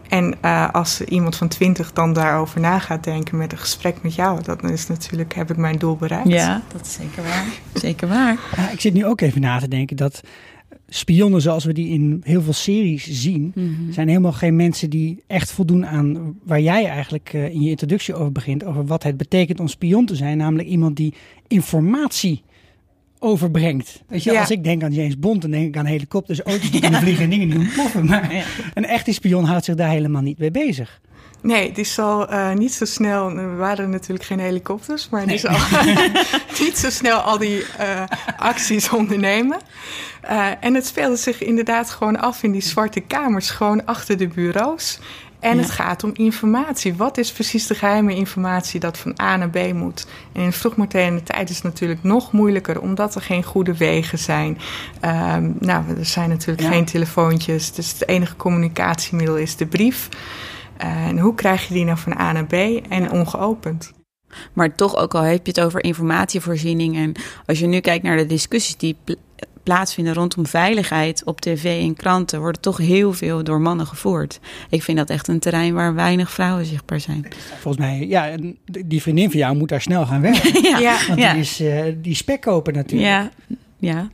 [0.08, 4.14] En eh, als iemand van twintig dan daarover na gaat denken met een gesprek met
[4.14, 6.28] jou, dan is natuurlijk, heb ik mijn doel bereikt.
[6.28, 7.44] Ja, dat is zeker waar.
[7.82, 8.38] Zeker waar.
[8.56, 10.20] Ja, ik zit nu ook even na te denken dat
[10.88, 13.92] spionnen zoals we die in heel veel series zien, Mhm.
[13.92, 18.14] zijn helemaal geen mensen die echt voldoen aan waar jij eigenlijk eh, in je introductie
[18.14, 21.14] over begint, over wat het betekent om spion te zijn, namelijk iemand die
[21.46, 22.42] informatie
[23.18, 24.02] overbrengt.
[24.08, 24.40] Weet je, Ja.
[24.40, 27.24] als ik denk aan James Bond, dan denk ik aan helikopters, auto's die kunnen vliegen
[27.24, 28.04] en dingen die ontploffen.
[28.06, 31.00] Maar een echte spion houdt zich daar helemaal niet mee bezig.
[31.42, 33.30] Nee, die zal eh, niet zo snel.
[33.30, 35.56] Er waren natuurlijk geen helikopters, maar die zal
[36.60, 38.02] niet zo snel al die eh,
[38.38, 39.58] acties ondernemen.
[40.20, 44.28] Eh, en het speelde zich inderdaad gewoon af in die zwarte kamers, gewoon achter de
[44.28, 44.98] bureaus.
[45.40, 45.62] En Ja.
[45.62, 46.94] het gaat om informatie.
[46.94, 50.06] Wat is precies de geheime informatie dat van A naar B moet?
[50.32, 54.18] En in de vroegmoderne tijd is het natuurlijk nog moeilijker, omdat er geen goede wegen
[54.18, 54.58] zijn.
[55.00, 56.68] Ehm, nou, er zijn natuurlijk Ja.
[56.68, 60.08] geen telefoontjes, dus het enige communicatiemiddel is de brief.
[60.76, 62.52] En hoe krijg je die nou van A naar B
[62.88, 63.92] en ongeopend?
[64.52, 66.96] Maar toch, ook al heb je het over informatievoorziening.
[66.96, 67.12] En
[67.46, 68.96] als je nu kijkt naar de discussies die
[69.68, 74.40] plaatsvinden rondom veiligheid op tv en kranten, worden toch heel veel door mannen gevoerd.
[74.70, 77.26] Ik vind dat echt een terrein waar weinig vrouwen zichtbaar zijn.
[77.60, 80.62] Volgens mij, ja, en die vriendin van jou moet daar snel gaan werken.
[80.80, 81.32] ja, Want ja.
[81.32, 83.08] die is eh, die spekkoper natuurlijk.
[83.10, 83.30] ja,
[83.78, 84.08] ja,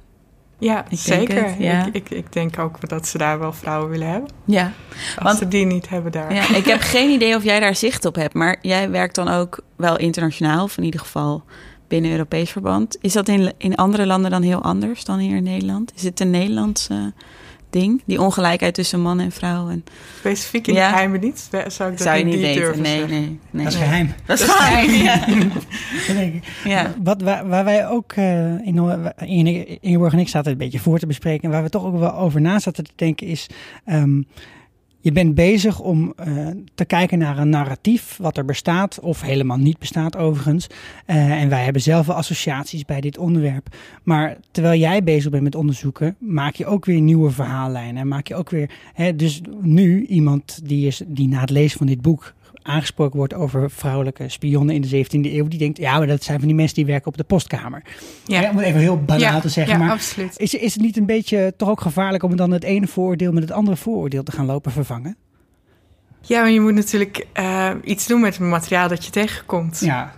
[0.58, 1.44] Ja, zeker.
[1.44, 1.86] het, ja.
[1.86, 4.30] Ik, ik, ik denk ook dat ze daar wel vrouwen willen hebben.
[4.44, 4.72] ja.
[5.16, 6.34] Als Want- ze die niet hebben daar.
[6.34, 9.28] Ja, ik heb geen idee of jij daar zicht op hebt, maar jij werkt dan
[9.28, 11.44] ook wel internationaal, of in ieder geval
[11.94, 12.96] binnen Europees verband.
[13.00, 15.92] Is dat in, in andere landen dan heel anders dan hier in Nederland?
[15.94, 16.96] Is het een Nederlands eh,
[17.70, 19.68] ding, die ongelijkheid tussen man en vrouw?
[19.68, 19.84] En,
[20.18, 21.06] Specifiek in Ja.
[21.06, 21.48] niet.
[21.66, 22.62] Zou ik dat zou je niet weten?
[22.62, 23.16] durven Nee, zeggen.
[23.18, 23.64] nee, nee.
[23.64, 24.14] Dat is geheim.
[24.26, 25.26] Dat is geheim, ja.
[26.74, 26.94] Ja.
[27.02, 30.98] Wat, waar, waar wij ook, eh in, in, Ingeborg en ik zaten een beetje voor
[30.98, 31.44] te bespreken.
[31.44, 33.46] En waar we toch ook wel over na zaten te denken is...
[33.84, 34.22] ehm,
[35.04, 39.56] je bent bezig om eh, te kijken naar een narratief wat er bestaat, of helemaal
[39.56, 40.66] niet bestaat overigens.
[41.06, 43.76] Eh, en wij hebben zelf associaties bij dit onderwerp.
[44.02, 47.96] Maar terwijl jij bezig bent met onderzoeken, maak je ook weer nieuwe verhaallijnen.
[47.96, 48.70] En maak je ook weer.
[48.94, 52.34] Hè, dus nu iemand die, is, die na het lezen van dit boek
[52.66, 56.38] aangesproken wordt over vrouwelijke spionnen in de 17e eeuw, die denkt, ja, maar dat zijn
[56.38, 57.82] van die mensen die werken op de postkamer.
[58.24, 58.40] Ja.
[58.40, 59.78] Ja, om het even heel banaal Ja, te zeggen.
[59.78, 60.38] ja, maar absoluut.
[60.38, 63.42] is, is het niet een beetje toch ook gevaarlijk om dan het ene vooroordeel met
[63.42, 65.16] het andere vooroordeel te gaan lopen vervangen?
[66.20, 69.80] Ja, maar je moet natuurlijk eh, iets doen met het materiaal dat je tegenkomt.
[69.80, 70.14] Ja,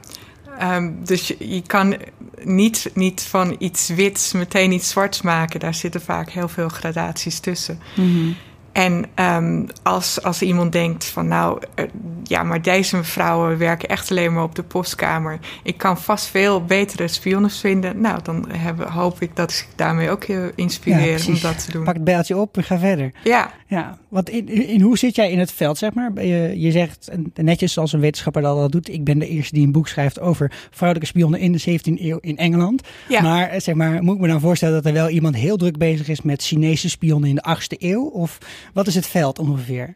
[0.59, 1.97] Ehm, dus je, je kan
[2.45, 5.61] niet, niet van iets wits meteen iets zwarts maken.
[5.61, 7.79] Daar zitten vaak heel veel gradaties tussen.
[7.97, 8.31] Mhm.
[8.77, 11.85] En ehm, als, als iemand denkt van nou, eh,
[12.25, 15.39] ja, maar deze vrouwen werken echt alleen maar op de postkamer.
[15.63, 18.01] Ik kan vast veel betere spionnen vinden.
[18.01, 21.73] Nou, dan hebben, hoop ik dat ik daarmee ook je ja inspireer om dat te
[21.73, 21.85] doen.
[21.85, 23.13] Pak het bijltje op en ga verder.
[23.25, 26.25] Ja, Ja, want in, in, hoe zit jij in het veld, zeg maar?
[26.25, 28.89] Je, je zegt netjes zoals een wetenschapper dat al doet.
[28.89, 32.19] Ik ben de eerste die een boek schrijft over vrouwelijke spionnen in de 17e eeuw
[32.21, 32.83] in Engeland.
[33.09, 33.23] Ja.
[33.23, 35.79] Maar eh, zeg maar, moet ik me dan voorstellen dat er wel iemand heel druk
[35.79, 38.05] bezig is met Chinese spionnen in de 8e eeuw?
[38.05, 38.39] Of
[38.73, 39.95] wat is het veld ongeveer?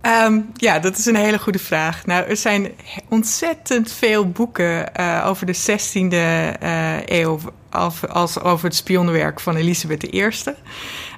[0.00, 2.06] Ehm, ja, dat is een hele goede vraag.
[2.06, 2.70] Nou, er zijn
[3.08, 6.16] ontzettend veel boeken eh, over de 16e
[6.60, 7.38] eh, eeuw
[7.70, 10.30] als, als over het spionnenwerk van Elisabeth I.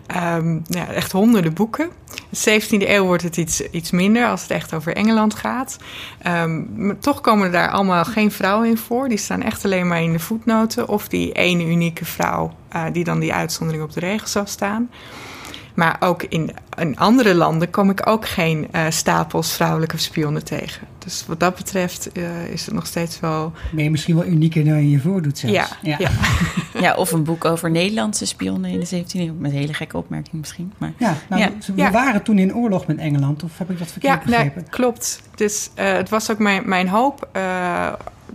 [0.07, 1.91] Ehm, ja, echt honderden boeken.
[2.31, 5.77] De 17e eeuw wordt het iets, iets minder als het echt over Engeland gaat.
[6.23, 6.63] Ehm,
[7.01, 9.09] toch komen er daar allemaal geen vrouwen in voor.
[9.09, 10.89] Die staan echt alleen maar in de voetnoten.
[10.89, 14.91] Of die ene unieke vrouw eh, die dan die uitzondering op de regel zou staan.
[15.75, 20.87] Maar ook in, in andere landen kom ik ook geen eh, stapels vrouwelijke spionnen tegen.
[20.99, 23.53] Dus wat dat betreft eh, is het nog steeds wel.
[23.73, 25.55] Ben je misschien wel unieker dan je je voordoet zelfs?
[25.83, 26.11] Ja, ja.
[26.81, 29.35] ja, of een boek over Nederlandse spionnen in de 17e eeuw.
[29.39, 30.73] Met een hele gekke opmerking misschien.
[30.79, 31.51] Maar Ja, nou, Ja.
[31.67, 31.91] we Ja.
[31.91, 34.71] waren toen in oorlog met Engeland, of heb ik dat verkeerd Ja, nee, begrepen?
[34.71, 35.21] klopt.
[35.35, 37.29] Dus eh, het was ook mijn, mijn hoop.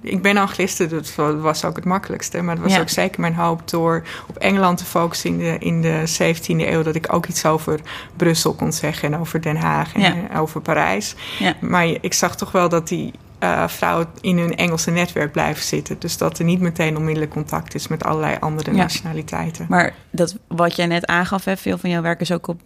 [0.01, 2.41] Ik ben angliste, dat was ook het makkelijkste.
[2.41, 2.79] Maar het was Ja.
[2.79, 6.83] ook zeker mijn hoop door op Engeland te focussen in de, in de 17e eeuw.
[6.83, 7.79] Dat ik ook iets over
[8.15, 10.39] Brussel kon zeggen en over Den Haag en Ja.
[10.39, 11.15] over Parijs.
[11.39, 11.53] Ja.
[11.61, 15.95] Maar ik zag toch wel dat die uh, vrouwen in hun Engelse netwerk blijven zitten.
[15.99, 19.65] Dus dat er niet meteen onmiddellijk contact is met allerlei andere nationaliteiten.
[19.69, 22.61] Maar dat wat jij net aangaf, hè, veel van jouw werk is ook op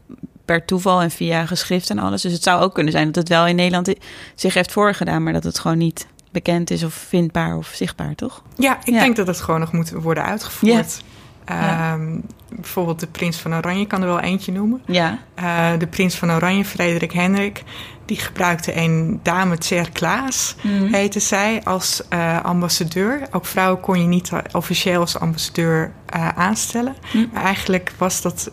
[0.45, 2.21] per toeval en via geschrift en alles.
[2.21, 3.93] Dus het zou ook kunnen zijn dat het wel in Nederland
[4.35, 8.43] zich heeft voorgedaan, maar dat het gewoon niet bekend is of vindbaar of zichtbaar, toch?
[8.55, 11.01] Ja, ik denk dat het gewoon nog moet worden uitgevoerd.
[11.01, 11.93] Ja.
[11.93, 14.81] Ehm, bijvoorbeeld de prins van Oranje kan er wel eentje noemen.
[14.85, 15.19] Ja.
[15.39, 17.63] Uh, de prins van Oranje, Frederik Hendrik,
[18.05, 20.93] die gebruikte een dame Tser Klaas, mm.
[20.93, 23.21] heette zij, als uh, ambassadeur.
[23.31, 26.95] Ook vrouwen kon je niet officieel als ambassadeur uh, aanstellen.
[27.13, 27.29] Mm.
[27.33, 28.51] Maar eigenlijk was dat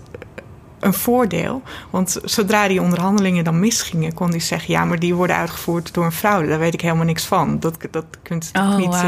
[0.86, 1.62] een voordeel.
[1.90, 6.04] Want zodra die onderhandelingen dan misgingen, kon hij zeggen: Ja, maar die worden uitgevoerd door
[6.04, 6.46] een vrouw.
[6.46, 7.60] Daar weet ik helemaal niks van.
[7.60, 9.02] Dat, dat kunt je oh, niet,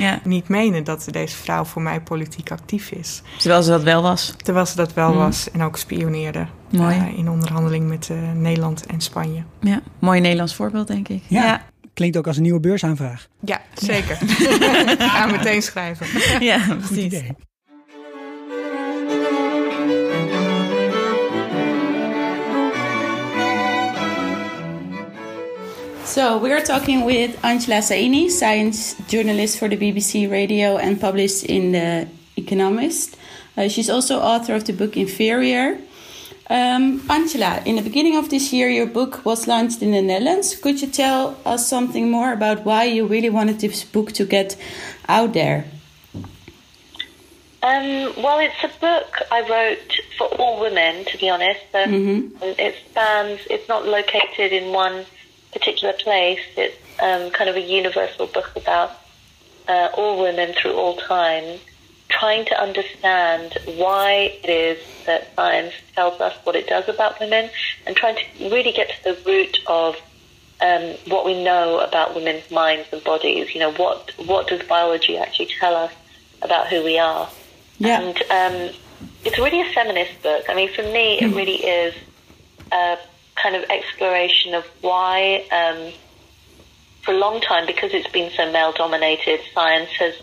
[0.00, 3.22] uh, niet menen dat deze vrouw voor mij politiek actief is.
[3.38, 4.34] Terwijl ze dat wel was.
[4.36, 5.18] Terwijl ze dat wel mm.
[5.18, 6.46] was en ook spioneerde.
[6.70, 9.42] Uh, in onderhandeling met uh, Nederland en Spanje.
[9.60, 11.22] Ja, mooi Nederlands voorbeeld, denk ik.
[11.28, 11.44] Ja.
[11.44, 11.62] ja.
[11.94, 13.28] Klinkt ook als een nieuwe beursaanvraag.
[13.40, 14.16] Ja, zeker.
[14.98, 16.06] Ga meteen schrijven.
[16.44, 17.22] Ja, precies.
[26.04, 31.44] So we are talking with Angela Saini, science journalist for the BBC Radio and published
[31.44, 33.16] in the Economist.
[33.56, 35.78] Uh, she's also author of the book Inferior.
[36.50, 40.54] Um, Angela, in the beginning of this year, your book was launched in the Netherlands.
[40.54, 44.56] Could you tell us something more about why you really wanted this book to get
[45.08, 45.64] out there?
[47.62, 51.64] Um, well, it's a book I wrote for all women, to be honest.
[51.72, 52.44] Um, mm-hmm.
[52.58, 55.06] It spans, it's not located in one
[55.54, 56.40] particular place.
[56.56, 58.92] It's um, kind of a universal book about
[59.68, 61.58] uh, all women through all time,
[62.08, 67.48] trying to understand why it is that science tells us what it does about women,
[67.86, 69.96] and trying to really get to the root of
[70.60, 73.54] um, what we know about women's minds and bodies.
[73.54, 75.92] You know, what what does biology actually tell us
[76.42, 77.28] about who we are?
[77.78, 78.00] Yeah.
[78.00, 78.74] And um,
[79.24, 80.44] it's really a feminist book.
[80.48, 81.36] I mean, for me, it hmm.
[81.36, 81.94] really is.
[82.70, 82.96] Uh,
[83.44, 85.92] kind of exploration of why, um,
[87.02, 90.14] for a long time, because it's been so male dominated, science has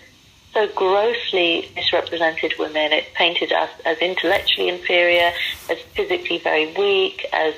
[0.54, 2.92] so grossly misrepresented women.
[2.92, 5.32] It's painted us as intellectually inferior,
[5.70, 7.54] as physically very weak, as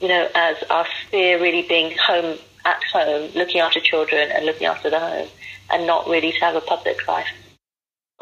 [0.00, 4.68] you know, as our sphere really being home at home, looking after children and looking
[4.68, 5.28] after the home,
[5.72, 7.26] and not really to have a public life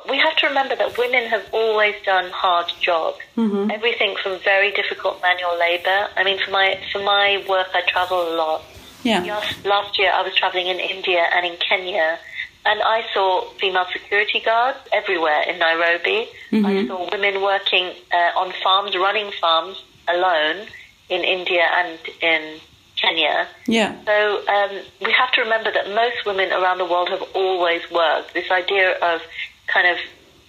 [0.08, 3.18] we have to remember that women have always done hard jobs.
[3.36, 3.70] Mm-hmm.
[3.70, 6.08] Everything from very difficult manual labor.
[6.16, 8.62] I mean, for my for my work, I travel a lot.
[9.02, 9.22] Yeah.
[9.22, 12.18] Last, last year, I was traveling in India and in Kenya,
[12.64, 16.28] and I saw female security guards everywhere in Nairobi.
[16.50, 16.66] Mm-hmm.
[16.66, 20.66] I saw women working uh, on farms, running farms alone
[21.08, 22.60] in India and in
[22.96, 23.46] Kenya.
[23.66, 23.94] Yeah.
[24.04, 24.70] So um,
[25.04, 28.34] we have to remember that most women around the world have always worked.
[28.34, 29.20] This idea of
[29.66, 29.98] kind of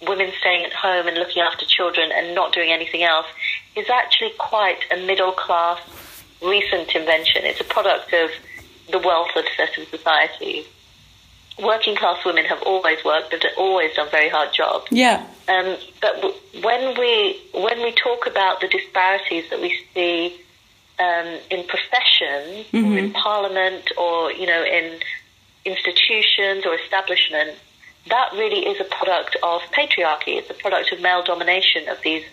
[0.06, 3.26] women staying at home and looking after children and not doing anything else
[3.74, 5.80] is actually quite a middle class
[6.42, 7.42] recent invention.
[7.44, 8.30] It's a product of
[8.90, 10.66] the wealth of certain societies.
[11.58, 14.86] Working class women have always worked, but have always done very hard jobs.
[14.90, 15.26] Yeah.
[15.48, 16.22] Um, but
[16.62, 20.40] when we when we talk about the disparities that we see
[21.00, 22.92] um, in professions, mm-hmm.
[22.92, 25.00] or in parliament, or you know, in
[25.64, 27.58] institutions or establishments,
[28.10, 30.36] that really is a product of patriarchy.
[30.38, 32.24] It's a product of male domination of these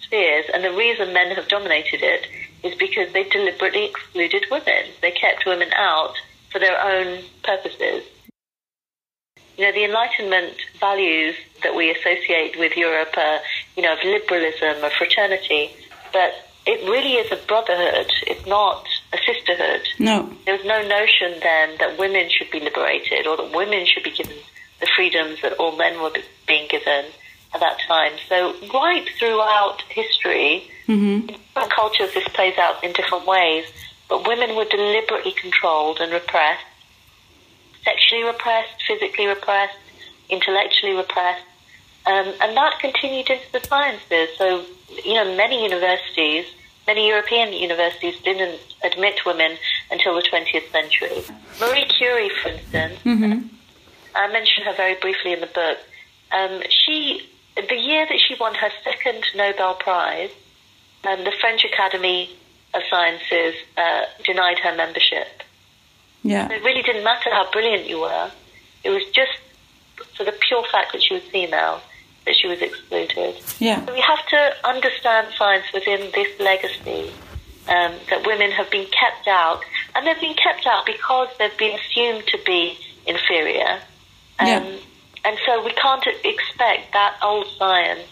[0.00, 0.46] spheres.
[0.52, 2.26] And the reason men have dominated it
[2.62, 4.86] is because they deliberately excluded women.
[5.00, 6.14] They kept women out
[6.50, 8.04] for their own purposes.
[9.56, 13.38] You know, the Enlightenment values that we associate with Europe are,
[13.76, 15.70] you know, of liberalism, of fraternity,
[16.12, 16.32] but
[16.66, 18.10] it really is a brotherhood.
[18.26, 19.86] It's not a sisterhood.
[19.98, 20.32] No.
[20.44, 24.10] There was no notion then that women should be liberated or that women should be
[24.10, 24.34] given
[24.84, 26.12] the freedoms that all men were
[26.46, 27.06] being given
[27.54, 28.12] at that time.
[28.28, 31.28] So right throughout history, mm-hmm.
[31.28, 33.64] in different cultures, this plays out in different ways.
[34.10, 36.66] But women were deliberately controlled and repressed,
[37.82, 39.78] sexually repressed, physically repressed,
[40.28, 41.44] intellectually repressed,
[42.06, 44.28] um, and that continued into the sciences.
[44.36, 44.66] So
[45.02, 46.44] you know, many universities,
[46.86, 49.56] many European universities, didn't admit women
[49.90, 51.24] until the 20th century.
[51.58, 52.98] Marie Curie, for instance.
[53.04, 53.54] Mm-hmm
[54.14, 55.78] I mention her very briefly in the book.
[56.32, 60.30] Um, she, the year that she won her second Nobel Prize,
[61.04, 62.30] um, the French Academy
[62.72, 65.42] of Sciences uh, denied her membership.
[66.22, 66.48] Yeah.
[66.48, 68.30] So it really didn't matter how brilliant you were.
[68.82, 69.32] It was just
[70.16, 71.80] for the pure fact that she was female
[72.26, 73.36] that she was excluded.
[73.58, 73.84] Yeah.
[73.84, 77.12] So we have to understand science within this legacy
[77.68, 79.62] um, that women have been kept out,
[79.94, 83.80] and they've been kept out because they've been assumed to be inferior.
[84.38, 84.76] Um, Yeah.
[85.26, 88.02] And so we can't expect that old science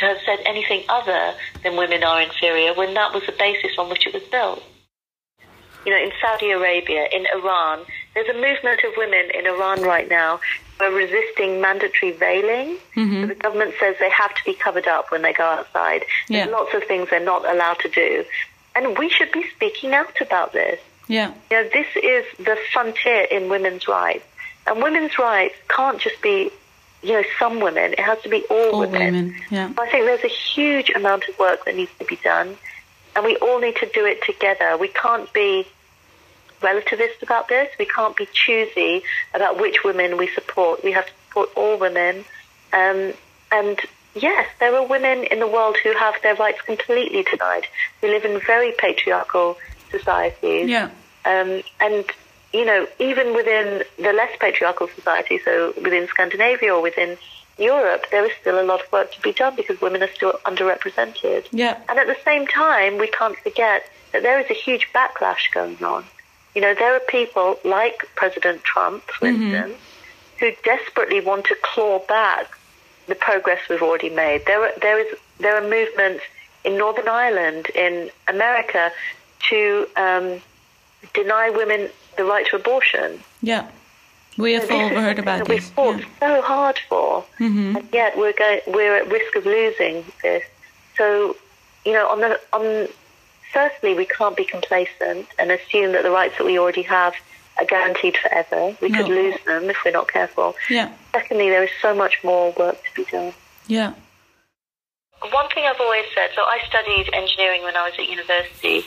[0.00, 3.88] to have said anything other than women are inferior when that was the basis on
[3.88, 4.62] which it was built.
[5.86, 10.08] You know, in Saudi Arabia, in Iran, there's a movement of women in Iran right
[10.10, 10.40] now
[10.78, 12.76] who are resisting mandatory veiling.
[13.22, 16.04] So the government says they have to be covered up when they go outside.
[16.28, 16.52] There's Yeah.
[16.52, 18.26] lots of things they're not allowed to do.
[18.74, 20.78] And we should be speaking out about this.
[21.08, 21.32] Yeah.
[21.50, 24.26] You know, this is the frontier in women's rights.
[24.68, 26.50] And women's rights can't just be,
[27.02, 27.92] you know, some women.
[27.94, 29.00] It has to be all, All women.
[29.00, 29.34] women.
[29.50, 29.70] Ja.
[29.78, 32.56] I think there's a huge amount of work that needs to be done.
[33.16, 34.76] And we all need to do it together.
[34.76, 35.66] We can't be
[36.60, 37.68] relativist about this.
[37.78, 39.02] We can't be choosy
[39.34, 40.84] about which women we support.
[40.84, 42.24] We have to support all women.
[42.72, 43.14] Um,
[43.50, 43.80] and
[44.14, 47.66] yes, there are women in the world who have their rights completely denied,
[48.00, 49.56] who live in very patriarchal
[49.90, 50.68] societies.
[50.68, 50.90] Ja.
[51.24, 52.04] Um, and,
[52.52, 57.18] you know, even within the less patriarchal society, so within Scandinavia or within
[57.58, 60.32] Europe, there is still a lot of work to be done because women are still
[60.44, 61.46] underrepresented.
[61.52, 61.74] Ja.
[61.88, 65.82] And at the same time, we can't forget that there is a huge backlash going
[65.82, 66.04] on.
[66.54, 69.76] You know, there are people like President Trump, for instance,
[70.40, 72.56] who desperately want to claw back
[73.06, 74.46] the progress we've already made.
[74.46, 76.24] There are, there is, there are movements
[76.64, 78.90] in Northern Ireland, in America,
[79.50, 80.40] to um,
[81.14, 83.20] deny women the right to abortion.
[83.40, 83.68] Yeah.
[84.36, 85.70] We have all heard about this.
[85.70, 86.06] fought Ja.
[86.20, 87.76] so hard for, mm-hmm.
[87.76, 90.44] and yet we're going, we're at risk of losing this.
[90.96, 91.34] So,
[91.84, 92.88] you know, on the on,
[93.52, 97.14] firstly, we can't be complacent and assume that the rights that we already have
[97.58, 98.76] are guaranteed forever.
[98.80, 100.54] We could lose them if we're not careful.
[100.70, 100.88] Ja.
[101.12, 103.32] Secondly, there is so much more work to be done.
[103.66, 103.92] Ja.
[105.20, 108.84] One thing I've always said, so I studied engineering when I was at university,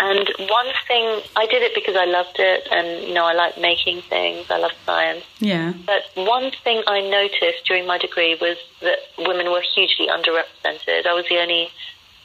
[0.00, 3.60] and one thing I did it because I loved it, and you know I like
[3.60, 5.24] making things, I love science.
[5.40, 5.72] Ja.
[5.84, 11.04] But one thing I noticed during my degree was that women were hugely underrepresented.
[11.06, 11.68] I was the only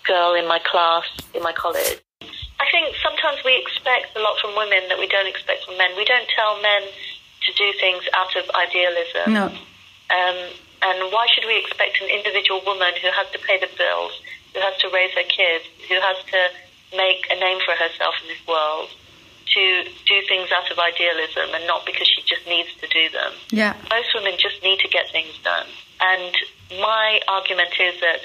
[0.08, 2.00] girl in my class in my college.
[2.60, 5.92] I think sometimes we expect a lot from women that we don't expect from men.
[5.98, 6.84] We don't tell men
[7.46, 9.34] to do things out of idealism.
[9.34, 9.46] No.
[10.16, 10.38] Um,
[10.82, 14.14] and why should we expect an individual woman who has to pay the bills,
[14.54, 16.40] who has to raise her kids, who has to
[16.96, 18.90] make a name for herself in this world,
[19.54, 23.34] to do things out of idealism and not because she just needs to do them?
[23.52, 23.74] Ja.
[23.90, 25.68] Most women just need to get things done.
[26.00, 26.34] And
[26.80, 28.22] my argument is that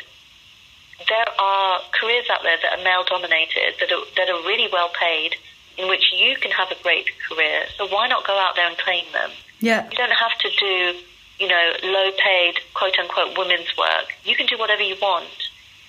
[1.09, 4.91] there are careers out there that are male dominated, that are, that are really well
[4.99, 5.35] paid,
[5.77, 7.67] in which you can have a great career.
[7.77, 9.31] So why not go out there and claim them?
[9.61, 9.83] Ja.
[9.91, 10.99] You don't have to do,
[11.39, 14.07] you know, low paid, quote unquote, women's work.
[14.25, 15.37] You can do whatever you want.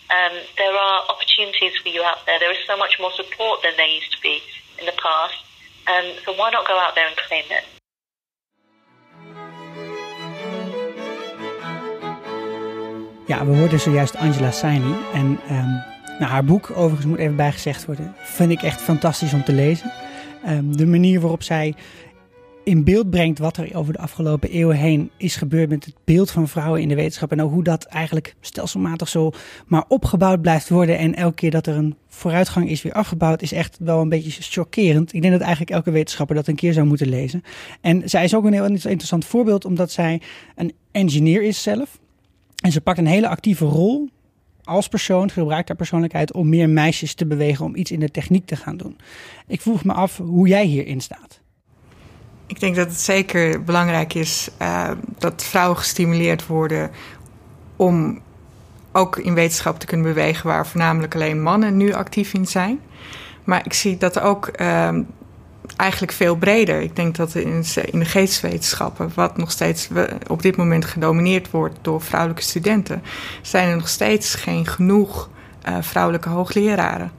[0.10, 2.40] Um, there are opportunities for you out there.
[2.40, 4.42] There is so much more support than there used to be
[4.80, 5.38] in the past.
[5.88, 7.66] Um, so why not go out there and claim it?
[13.28, 14.96] Ja, we hoorden zojuist Angela Saini.
[15.14, 15.72] En ehm,
[16.20, 19.92] nou, haar boek, overigens moet even bijgezegd worden, vind ik echt fantastisch om te lezen.
[20.44, 21.74] Ehm, de manier waarop zij
[22.66, 26.32] in beeld brengt wat er over de afgelopen eeuwen heen is gebeurd met het beeld
[26.32, 27.32] van vrouwen in de wetenschap.
[27.32, 29.32] En ook hoe dat eigenlijk stelselmatig zo
[29.68, 30.98] maar opgebouwd blijft worden.
[30.98, 34.42] En elke keer dat er een vooruitgang is weer afgebouwd, is echt wel een beetje
[34.42, 35.14] chockerend.
[35.14, 37.42] Ik denk dat eigenlijk elke wetenschapper dat een keer zou moeten lezen.
[37.82, 40.22] En zij is ook een heel interessant voorbeeld, omdat zij
[40.56, 42.00] een engineer is zelf.
[42.64, 44.10] En ze pakt een hele actieve rol
[44.64, 48.46] als persoon, gebruikt haar persoonlijkheid om meer meisjes te bewegen om iets in de techniek
[48.46, 48.98] te gaan doen.
[49.48, 51.44] Ik vroeg me af hoe jij hierin staat.
[52.48, 56.92] Ik denk dat het zeker belangrijk is uh, dat vrouwen gestimuleerd worden
[57.76, 58.20] om
[58.92, 62.80] ook in wetenschap te kunnen bewegen waar voornamelijk alleen mannen nu actief in zijn.
[63.44, 64.90] Maar ik zie dat ook uh,
[65.76, 66.82] eigenlijk veel breder.
[66.82, 69.90] Ik denk dat in, in de geesteswetenschappen, wat nog steeds
[70.28, 73.04] op dit moment gedomineerd wordt door vrouwelijke studenten,
[73.42, 75.30] zijn er nog steeds geen genoeg
[75.70, 77.12] uh, vrouwelijke hoogleraren.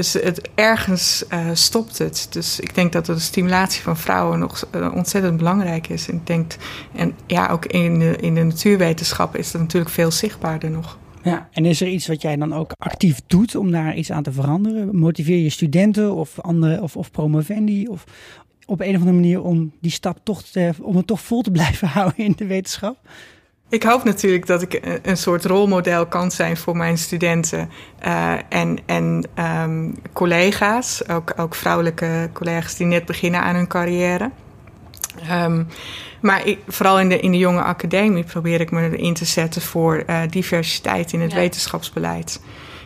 [0.00, 2.26] Dus het, ergens uh, stopt het.
[2.30, 6.08] Dus ik denk dat de stimulatie van vrouwen nog uh, ontzettend belangrijk is.
[6.08, 6.56] En ik denk,
[6.94, 10.98] en ja, ook in de, in de natuurwetenschappen is dat natuurlijk veel zichtbaarder nog.
[11.22, 14.22] Ja, en is er iets wat jij dan ook actief doet om daar iets aan
[14.22, 14.96] te veranderen?
[14.96, 18.04] Motiveer je studenten of andere of, of promovendi of
[18.66, 21.50] op een of andere manier om die stap toch te, om het toch vol te
[21.50, 22.96] blijven houden in de wetenschap?
[23.70, 27.70] Ik hoop natuurlijk dat ik een soort rolmodel kan zijn voor mijn studenten
[28.06, 34.30] uh, en, en um, collega's, ook, ook vrouwelijke collega's die net beginnen aan hun carrière.
[35.30, 35.66] Um,
[36.20, 39.62] maar ik, vooral in de, in de jonge academie probeer ik me in te zetten
[39.62, 41.36] voor uh, diversiteit in het ja.
[41.36, 42.40] wetenschapsbeleid.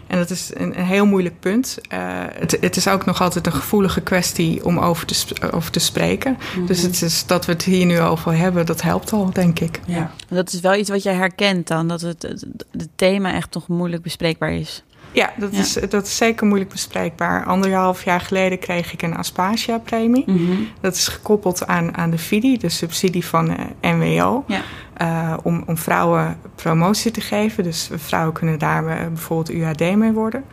[0.07, 1.79] En dat is een, een heel moeilijk punt.
[1.93, 1.99] Uh,
[2.39, 6.37] het, het, is ook nog altijd een gevoelige kwestie om over te, over te spreken.
[6.57, 6.67] Mhm.
[6.67, 9.81] Dus het is, dat we het hier nu over hebben, dat helpt al, denk ik.
[9.87, 10.11] Ja.
[10.29, 13.69] Dat is wel iets wat jij herkent dan, dat het, het, het thema echt toch
[13.69, 14.83] moeilijk bespreekbaar is.
[15.15, 17.45] Ja, dat, Is, dat is zeker moeilijk bespreekbaar.
[17.45, 20.25] Anderhalf jaar geleden kreeg ik een Aspasia-premie.
[20.27, 20.63] Mhm.
[20.81, 24.45] Dat is gekoppeld aan, aan de FIDI, de subsidie van uh, eh, NWO.
[24.47, 24.63] Ja.
[25.03, 27.65] Uh, om, om vrouwen promotie te geven.
[27.65, 30.45] Dus vrouwen kunnen daar uh, bijvoorbeeld UAD mee worden.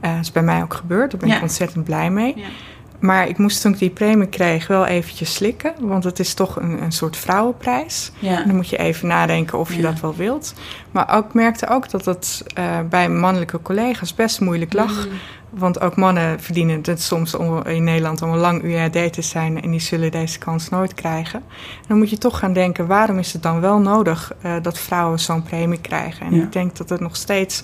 [0.00, 1.10] dat is bij mij ook gebeurd.
[1.10, 2.32] Daar ben ik ontzettend blij mee.
[2.36, 2.46] Ja.
[2.98, 5.72] Maar ik moest toen ik die premie kreeg wel eventjes slikken.
[5.80, 8.12] Want het is toch een, een soort vrouwenprijs.
[8.18, 8.42] Ja.
[8.42, 10.54] dan moet je even nadenken of je dat wel wilt.
[10.90, 15.06] Maar ik merkte ook dat het uh, bij mannelijke collega's best moeilijk lag.
[15.06, 15.12] Mm.
[15.50, 19.62] Want ook mannen verdienen het soms om in Nederland om een lang UAD te zijn.
[19.62, 21.42] En die zullen deze kans nooit krijgen.
[21.88, 25.18] dan moet je toch gaan denken, waarom is het dan wel nodig uh, dat vrouwen
[25.18, 26.26] zo'n premie krijgen?
[26.26, 27.62] En ik denk dat het nog steeds,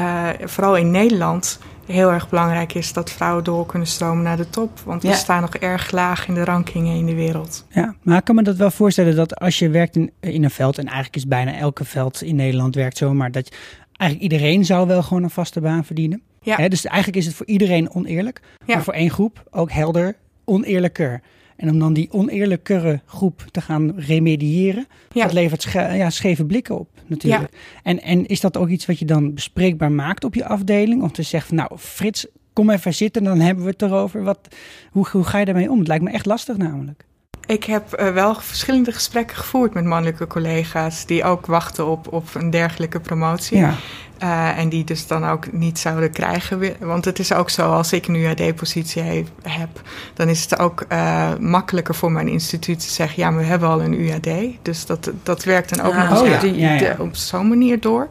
[0.00, 4.50] uh, vooral in Nederland heel erg belangrijk is dat vrouwen door kunnen stromen naar de
[4.50, 4.80] top.
[4.84, 7.66] Want we staan nog erg laag in de rankingen in de wereld.
[7.70, 10.50] Ja, maar ik kan me dat wel voorstellen dat als je werkt in, in een
[10.50, 13.56] veld, en eigenlijk is bijna elke veld in Nederland werkt zo, maar dat
[13.96, 16.22] eigenlijk iedereen zou wel gewoon een vaste baan verdienen.
[16.54, 16.68] Ja.
[16.68, 21.22] dus eigenlijk is het voor iedereen oneerlijk, maar voor één groep ook helder oneerlijker.
[21.56, 26.88] En om dan die oneerlijkere groep te gaan remediëren, dat levert ja, scheve blikken op
[27.06, 27.52] natuurlijk.
[27.82, 31.02] En, en is dat ook iets wat je dan bespreekbaar maakt op je afdeling?
[31.02, 34.22] Om te zeggen, van, nou Frits, kom even zitten, dan hebben we het erover.
[34.22, 34.48] Wat,
[34.90, 35.78] hoe, hoe ga je daarmee om?
[35.78, 37.04] Het lijkt me echt lastig namelijk.
[37.46, 42.34] Ik heb uh, wel verschillende gesprekken gevoerd met mannelijke collega's die ook wachten op, op
[42.34, 43.58] een dergelijke promotie.
[43.58, 43.74] Ja.
[44.22, 46.76] Uh, en die dus dan ook niet zouden krijgen.
[46.80, 49.02] Want het is ook zo, als ik een UAD-positie
[49.42, 49.80] heb,
[50.14, 53.68] dan is het ook uh, makkelijker voor mijn instituut te zeggen: ja, maar we hebben
[53.68, 54.28] al een UAD.
[54.62, 56.74] Dus dat, dat werkt dan ook ah, nog oh, ja.
[56.74, 58.08] ja, op zo'n manier door.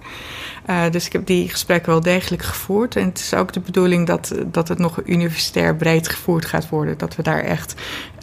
[0.69, 2.95] Uh, dus ik heb die gesprekken wel degelijk gevoerd.
[2.95, 6.97] En het is ook de bedoeling dat, dat het nog universitair breed gevoerd gaat worden.
[6.97, 7.75] Dat we daar echt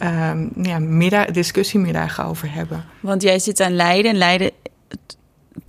[0.03, 2.85] um, ja, middag, discussiemiddagen over hebben.
[2.99, 4.15] Want jij zit aan Leiden.
[4.15, 4.51] Leiden,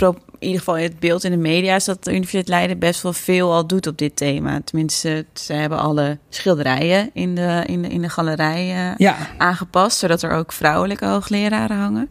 [0.03, 3.03] in ieder geval in het beeld in de media, is dat de Universiteit Leiden best
[3.03, 4.61] wel veel al doet op dit thema.
[4.65, 10.23] Tenminste, ze hebben alle schilderijen in de, in de, in de galerij uh, aangepast, zodat
[10.23, 12.11] er ook vrouwelijke hoogleraren hangen.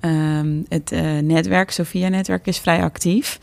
[0.00, 3.38] Um, het uh, netwerk, Sophia-netwerk, is vrij actief.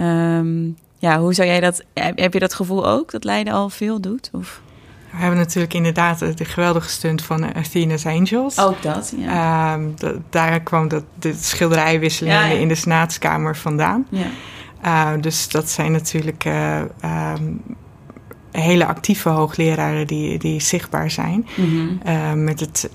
[0.00, 1.84] Um, ja, hoe zou jij dat...
[1.94, 4.30] Heb je dat gevoel ook, dat Leiden al veel doet?
[4.32, 4.60] Of?
[5.16, 8.58] We hebben natuurlijk inderdaad de geweldige stunt van Athena's Angels.
[8.58, 9.74] Ook dat, ja.
[9.74, 9.94] Um,
[10.30, 14.06] daar kwam dat, de schilderijwisseling in de Senaatskamer vandaan.
[14.08, 14.26] Ja.
[14.84, 16.80] Uh, dus dat zijn natuurlijk uh,
[17.34, 17.62] um,
[18.60, 21.46] hele actieve hoogleraren die, die zichtbaar zijn.
[21.56, 22.00] Mm -hmm.
[22.06, 22.88] uh, met het,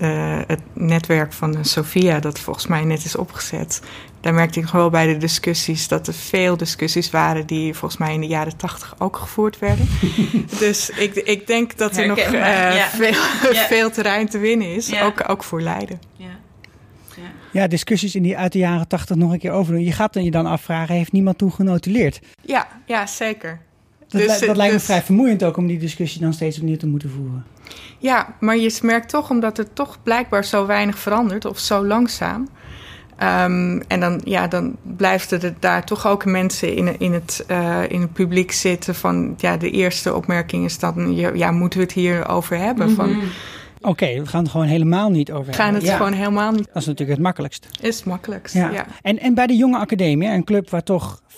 [0.46, 3.80] het netwerk van Sophia, dat volgens mij net is opgezet
[4.22, 8.14] daar merkte ik gewoon bij de discussies dat er veel discussies waren die volgens mij
[8.14, 9.88] in de jaren tachtig ook gevoerd werden.
[10.58, 13.14] dus ik, ik denk dat er nog uh, veel,
[13.52, 16.00] veel terrein te winnen is, ook, ook voor Leiden.
[17.52, 19.84] Ja, discussies in die uit de jaren tachtig nog een keer over doen.
[19.84, 22.20] Je gaat dan je dan afvragen, heeft niemand toen genotuleerd?
[22.42, 23.60] Ja, ja zeker.
[24.12, 26.76] Dat, dus, dat lijkt me dus- vrij vermoeiend ook om die discussie dan steeds opnieuw
[26.76, 27.44] te moeten voeren.
[27.98, 32.48] Ja, maar je merkt toch, omdat er toch blijkbaar zo weinig verandert, of zo langzaam,
[33.22, 37.80] Um, en dan, ja, dan blijft er daar toch ook mensen in, in, het, uh,
[37.88, 39.34] in het publiek zitten van...
[39.36, 42.90] ja, de eerste opmerking is dan, ja, moeten we het hier over hebben?
[42.90, 43.16] van,
[43.82, 46.76] Oké, we gaan het gewoon helemaal niet over We gaan het gewoon helemaal niet Dat
[46.76, 47.66] is natuurlijk het makkelijkst.
[47.80, 48.86] Is het makkelijkst, ja.
[49.02, 51.36] En, en bij de Jonge Academie, een club waar toch 50-50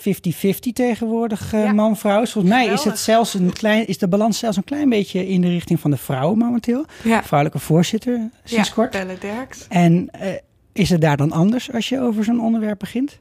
[0.73, 2.31] tegenwoordig uh, man-vrouw is.
[2.31, 5.41] Volgens mij is, het zelfs een klein, is de balans zelfs een klein beetje in
[5.41, 6.85] de richting van de vrouwen momenteel.
[7.23, 8.91] Vrouwelijke voorzitter sinds kort.
[8.91, 9.65] Belle Derks.
[9.69, 10.09] En...
[10.21, 10.27] Uh,
[10.75, 13.19] is het daar dan anders als je over zo'n onderwerp begint?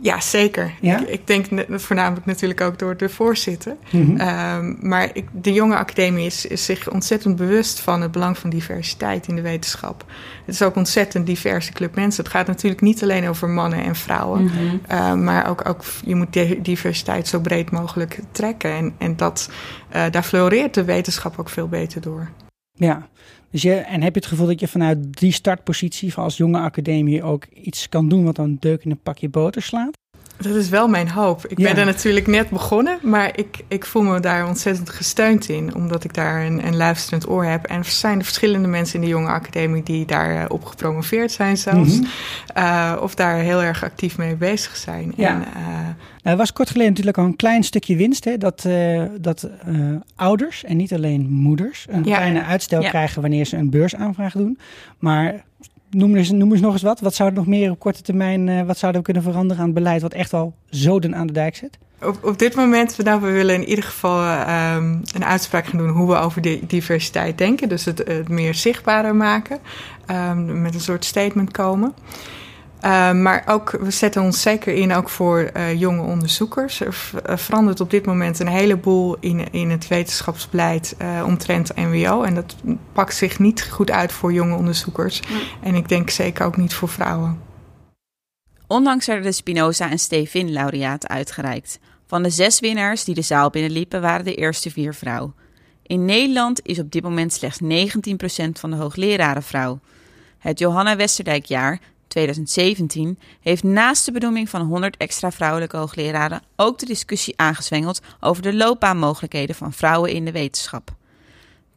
[0.00, 0.74] Ja, zeker.
[0.80, 1.00] Ja?
[1.00, 3.76] Ik, ik, denk voornamelijk natuurlijk ook door de voorzitter.
[3.90, 4.22] Mm
[4.80, 9.26] maar ik, de jonge academie is, is, zich ontzettend bewust van het belang van diversiteit
[9.26, 10.04] in de wetenschap.
[10.44, 12.24] Het is ook ontzettend diverse club mensen.
[12.24, 14.50] Het gaat natuurlijk niet alleen over mannen en vrouwen,
[14.90, 18.72] uh, maar ook, ook je moet de diversiteit zo breed mogelijk trekken.
[18.72, 19.50] En, en dat,
[19.96, 22.30] uh, daar floreert de wetenschap ook veel beter door.
[22.76, 23.08] Ja,
[23.54, 27.22] dus je, en heb je het gevoel dat je vanuit die startpositie als jonge academie
[27.22, 29.96] ook iets kan doen wat een deuk in een pakje boter slaat?
[30.36, 31.46] Dat is wel mijn hoop.
[31.46, 35.74] Ik ben er natuurlijk net begonnen, maar ik, ik voel me daar ontzettend gesteund in,
[35.74, 37.64] omdat ik daar een, een luisterend oor heb.
[37.64, 41.56] En er zijn er verschillende mensen in de jonge academie die daarop op gepromoveerd zijn
[41.56, 42.08] zelfs, mhm.
[42.58, 45.12] uh, of daar heel erg actief mee bezig zijn.
[45.16, 45.28] Ja.
[45.28, 49.02] En, uh, er was kort geleden natuurlijk al een klein stukje winst, hè, dat, uh,
[49.20, 49.48] dat
[50.16, 54.58] ouders en niet alleen moeders een kleine uitstel krijgen wanneer ze een beursaanvraag doen.
[54.98, 55.44] Maar
[55.94, 57.00] noem eens, nog eens wat.
[57.00, 59.68] Wat zou er nog meer op korte termijn, uh, wat zouden we kunnen veranderen aan
[59.68, 61.78] het beleid wat echt al zoden aan de dijk zit?
[62.02, 65.88] Op, op dit moment, nou, we willen in ieder geval ehm, een uitspraak gaan doen
[65.88, 67.68] hoe we over de diversiteit denken.
[67.68, 69.58] Dus het, het meer zichtbaarder maken.
[70.06, 71.94] Ehm, met een soort statement komen.
[72.84, 76.80] Ehm, maar ook, we zetten ons zeker in ook voor eh, jonge onderzoekers.
[76.80, 76.94] Er
[77.38, 82.22] verandert op dit moment een heleboel in, in het wetenschapsbeleid uh, omtrent NWO.
[82.22, 82.56] En dat
[82.92, 85.22] pakt zich niet goed uit voor jonge onderzoekers.
[85.62, 87.40] En ik denk zeker ook niet voor vrouwen.
[88.66, 91.78] Onlangs werden de Spinoza en Stevin laureaten uitgereikt.
[92.06, 95.34] Van de zes winnaars die de zaal binnenliepen, waren de eerste vier vrouw.
[95.82, 97.66] In Nederland is op dit moment slechts 19%
[98.52, 99.80] van de hoogleraren vrouw.
[100.38, 101.80] Het Johanna Westerdijkjaar
[102.14, 108.42] 2017 heeft naast de benoeming van 100 extra vrouwelijke hoogleraren ook de discussie aangezwengeld over
[108.42, 110.94] de loopbaanmogelijkheden van vrouwen in de wetenschap.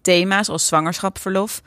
[0.01, 1.61] Thema's als zwangerschapverlof,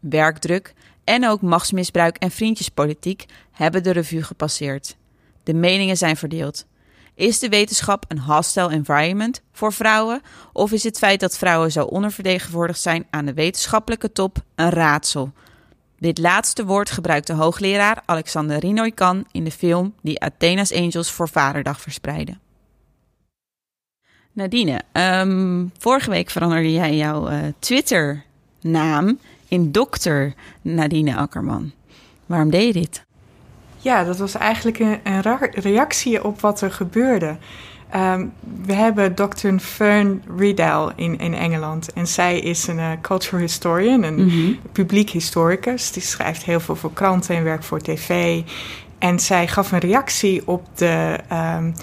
[0.00, 4.96] werkdruk en ook machtsmisbruik en vriendjespolitiek hebben de revue gepasseerd.
[5.42, 6.66] De meningen zijn verdeeld.
[7.14, 10.22] Is de wetenschap een hostile environment voor vrouwen?
[10.52, 15.32] Of is het feit dat vrouwen zo ondervertegenwoordigd zijn aan de wetenschappelijke top een raadsel?
[15.98, 21.80] Dit laatste woord gebruikte hoogleraar Alexander Rinoy-Kan in de film die Athena's Angels voor Vaderdag
[21.80, 22.36] verspreidde.
[24.32, 29.18] Nadine, um, vorige week veranderde jij jouw uh, Twitter-naam
[29.48, 31.72] in dokter Nadine Akkerman.
[32.26, 33.04] Waarom deed je dit?
[33.78, 37.36] Ja, dat was eigenlijk een, een reactie op wat er gebeurde.
[37.96, 38.32] Um,
[38.64, 39.56] we hebben Dr.
[39.58, 41.92] Fern Riedel in, in Engeland.
[41.92, 44.58] En zij is een uh, cultural historian, een mm -hmm.
[44.72, 45.92] publiek historicus.
[45.92, 48.42] Die schrijft heel veel voor kranten en werkt voor tv.
[48.98, 51.74] En zij gaf een reactie op de, um,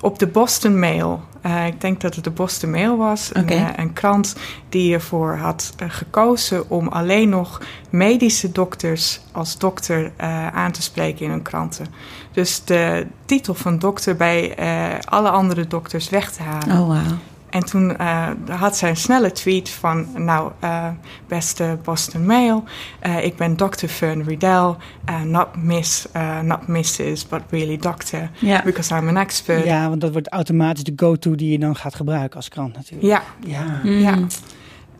[0.00, 1.22] op de Boston Mail.
[1.46, 3.30] Uh, ik denk dat het de Boston Mail was.
[3.30, 3.56] Okay.
[3.56, 4.36] Een, uh, een, krant
[4.68, 10.12] die ervoor had uh, gekozen om alleen nog medische dokters als dokter
[10.52, 11.86] aan te spreken in hun kranten.
[12.32, 14.56] Dus de titel van dokter bij
[15.04, 16.80] alle andere dokters weg te halen.
[16.80, 17.18] Oh, wow.
[17.52, 20.88] En toen uh, had zij een snelle tweet van, nou, uh,
[21.28, 22.64] beste Boston Mail,
[23.06, 23.86] uh, ik ben Dr.
[23.86, 24.76] Fern Riedel,
[25.24, 26.06] not Miss,
[26.42, 28.62] not Mrs., but really Doctor, ja.
[28.64, 29.64] because I'm an expert.
[29.64, 33.08] Ja, want dat wordt automatisch de go-to die je dan gaat gebruiken als krant natuurlijk.
[33.08, 33.22] Ja.
[33.46, 33.80] Ja.
[33.82, 33.98] Mm.
[33.98, 34.14] ja.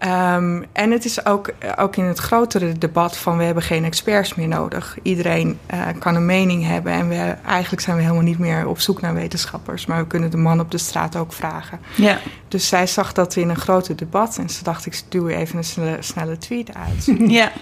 [0.05, 4.35] Um, en het is ook, ook in het grotere debat van we hebben geen experts
[4.35, 4.97] meer nodig.
[5.03, 8.81] Iedereen uh, kan een mening hebben en we, eigenlijk zijn we helemaal niet meer op
[8.81, 9.87] zoek naar wetenschappers.
[9.87, 11.81] Maar we kunnen de man op de straat ook vragen.
[11.97, 12.19] Ja.
[12.49, 15.65] Dus zij zag dat in een groter debat en ze dacht ik duw even een
[15.65, 17.15] snelle, snelle tweet uit.
[17.31, 17.53] ja.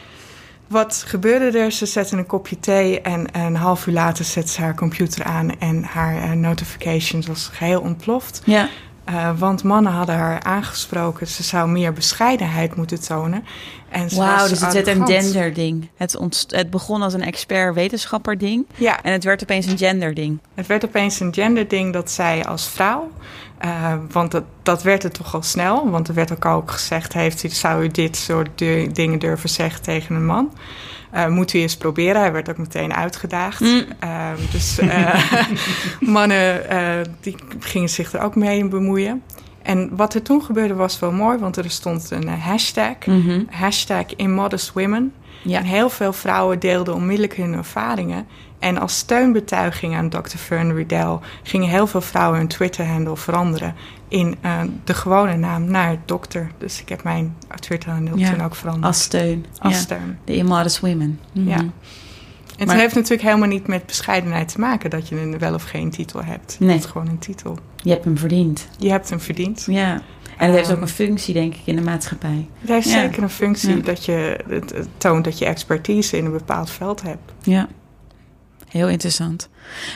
[0.66, 1.72] Wat gebeurde er?
[1.72, 5.58] Ze zette een kopje thee en een half uur later zette ze haar computer aan
[5.58, 8.42] en haar uh, notifications was geheel ontploft.
[8.44, 8.68] Ja.
[9.08, 11.26] Uh, want mannen hadden haar aangesproken.
[11.26, 13.44] Ze zou meer bescheidenheid moeten tonen.
[14.16, 15.88] Wauw, dus het werd een genderding.
[15.96, 18.66] Het, het begon als een expert-wetenschapper ding.
[18.74, 19.02] Ja.
[19.02, 20.38] En het werd opeens een genderding.
[20.54, 23.10] Het werd opeens een genderding dat zij als vrouw...
[23.64, 25.90] Uh, want dat, dat werd het toch al snel.
[25.90, 27.12] Want er werd ook al gezegd...
[27.12, 28.58] Heeft zou u dit soort
[28.92, 30.52] dingen durven zeggen tegen een man?
[31.14, 32.20] Uh, moet u eens proberen.
[32.20, 33.60] Hij werd ook meteen uitgedaagd.
[33.60, 33.84] Mm.
[34.04, 35.14] Uh, dus uh,
[36.16, 36.62] mannen
[37.20, 39.22] die gingen zich er ook mee bemoeien.
[39.62, 43.06] En wat er toen gebeurde was wel mooi, want er stond een hashtag.
[43.06, 43.46] Mm-hmm.
[43.50, 45.12] Hashtag Immodest Women.
[45.42, 45.58] Ja.
[45.58, 48.26] En heel veel vrouwen deelden onmiddellijk hun ervaringen.
[48.60, 50.36] En als steunbetuiging aan Dr.
[50.36, 53.74] Fern Riedel gingen heel veel vrouwen hun Twitter-handle veranderen
[54.08, 56.50] in uh, de gewone naam naar dokter.
[56.58, 58.30] Dus ik heb mijn Twitter-handle Ja.
[58.30, 58.84] toen ook veranderd.
[58.86, 59.46] Als steun.
[59.58, 59.78] Als ja.
[59.80, 60.18] steun.
[60.24, 61.20] De Immodest Women.
[61.32, 61.48] Mhm.
[61.48, 61.56] Ja.
[61.56, 65.54] En Maar- het heeft natuurlijk helemaal niet met bescheidenheid te maken dat je een wel
[65.54, 66.56] of geen titel hebt.
[66.60, 66.70] Nee.
[66.70, 67.58] Het is gewoon een titel.
[67.76, 68.68] Je hebt hem verdiend.
[68.78, 69.64] Je hebt hem verdiend.
[69.70, 69.92] Ja.
[69.92, 72.46] En het heeft Ehm, ook een functie, denk ik, in de maatschappij.
[72.58, 73.00] Het heeft Ja.
[73.00, 77.02] zeker een functie dat je het, het toont dat je expertise in een bepaald veld
[77.02, 77.32] hebt.
[77.42, 77.68] Ja.
[78.70, 79.48] Heel interessant.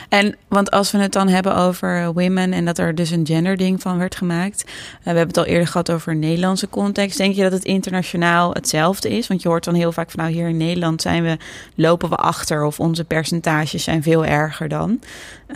[0.09, 3.81] En want als we het dan hebben over women en dat er dus een genderding
[3.81, 4.63] van werd gemaakt.
[4.65, 4.71] Uh,
[5.03, 7.17] we hebben het al eerder gehad over een Nederlandse context.
[7.17, 9.27] Denk je dat het internationaal hetzelfde is?
[9.27, 11.37] Want je hoort dan heel vaak van nou hier in Nederland zijn we,
[11.75, 14.99] lopen we achter of onze percentages zijn veel erger dan.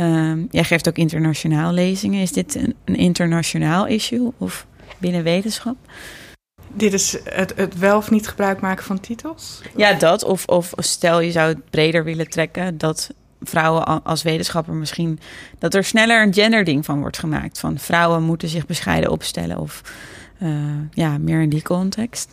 [0.02, 2.22] Um, jij geeft ook internationaal lezingen.
[2.22, 4.66] Is dit een, een internationaal issue of
[4.98, 5.76] binnen wetenschap?
[6.74, 9.62] Dit is het, het wel of niet gebruik maken van titels.
[9.76, 10.24] Ja, dat.
[10.24, 13.10] Of, of stel je zou het breder willen trekken, dat
[13.42, 15.20] vrouwen als wetenschapper misschien
[15.60, 17.60] dat er sneller een genderding van wordt gemaakt.
[17.60, 19.82] Van vrouwen moeten zich bescheiden opstellen of
[20.42, 20.50] uh,
[20.92, 22.30] ja, meer in die context.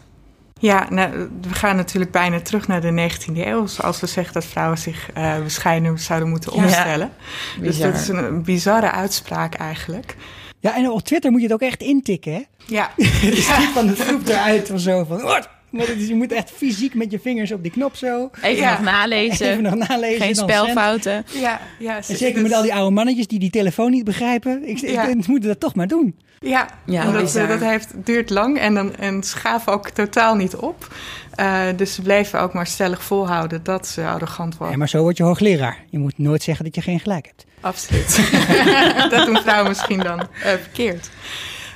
[0.58, 3.66] Ja, nou, we gaan natuurlijk bijna terug naar de 19e eeuw.
[3.78, 7.10] Als we zeggen dat vrouwen zich uh, bescheiden zouden moeten opstellen.
[7.56, 10.16] Ja, dus dat is een, een bizarre uitspraak eigenlijk.
[10.60, 12.42] Ja, en op Twitter moet je het ook echt intikken, hè?
[12.66, 12.90] Ja.
[12.96, 15.20] Je stikt van de groep eruit of zo van...
[15.22, 15.48] Wat?
[15.70, 18.30] Is, je moet echt fysiek met je vingers op die knop zo.
[18.42, 18.70] Even Ja.
[18.72, 19.50] nog nalezen.
[19.50, 20.20] Even nog nalezen.
[20.20, 21.24] Geen spelfouten.
[21.32, 24.68] Ja, ja, En zeker met al die oude mannetjes die die telefoon niet begrijpen.
[24.68, 25.06] Ik, ik, Ja.
[25.06, 26.16] ik moeten dat toch maar doen.
[26.40, 30.56] Ja, Ja, dat, eh, dat heeft, duurt lang en, dan, en gaven ook totaal niet
[30.56, 30.94] op.
[31.34, 34.70] Eh, dus ze bleven ook maar stellig volhouden dat ze arrogant was.
[34.70, 35.84] Ja, maar zo word je hoogleraar.
[35.90, 37.44] Je moet nooit zeggen dat je geen gelijk hebt.
[37.60, 38.30] Absoluut.
[39.10, 41.10] dat doen vrouwen misschien dan eh, verkeerd.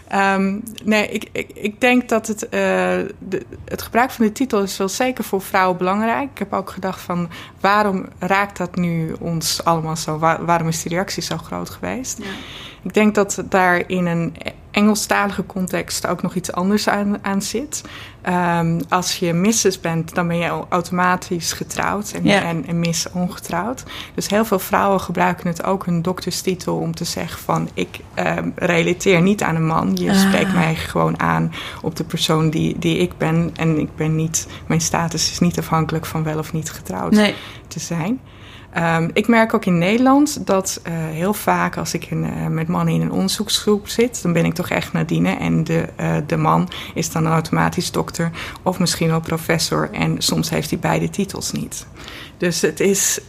[0.08, 2.50] Ehm, nee, ik, ik, ik denk dat het, eh,
[3.18, 6.30] de, het gebruik van de titel is wel zeker voor vrouwen belangrijk.
[6.30, 10.18] Ik heb ook gedacht van waarom raakt dat nu ons allemaal zo?
[10.18, 12.18] Waar- waarom is die reactie zo groot geweest?
[12.82, 14.34] Ik denk dat daar in een
[14.70, 17.82] Engelstalige context ook nog iets anders aan, aan zit.
[18.22, 22.42] Ehm, als je missus bent, dan ben je automatisch getrouwd en, Ja.
[22.42, 22.64] en,
[23.12, 23.84] ongetrouwd.
[24.14, 27.68] Dus heel veel vrouwen gebruiken het ook hun dokterstitel om te zeggen van...
[27.74, 29.96] ik ehm, relateer niet aan een man.
[29.96, 30.20] Je Ah.
[30.20, 31.52] spreekt mij gewoon aan
[31.82, 33.50] op de persoon die, die ik ben.
[33.56, 37.34] En ik ben niet, mijn status is niet afhankelijk van wel of niet getrouwd Nee.
[37.68, 38.20] te zijn.
[38.72, 42.68] Ehm, ik merk ook in Nederland dat eh, heel vaak als ik in, eh, met
[42.68, 45.36] mannen in een onderzoeksgroep zit, dan ben ik toch echt Nadine.
[45.36, 48.30] En de, eh, de man is dan automatisch dokter
[48.62, 49.88] of misschien wel professor.
[49.92, 51.86] En soms heeft hij beide titels niet.
[52.36, 53.20] Dus het is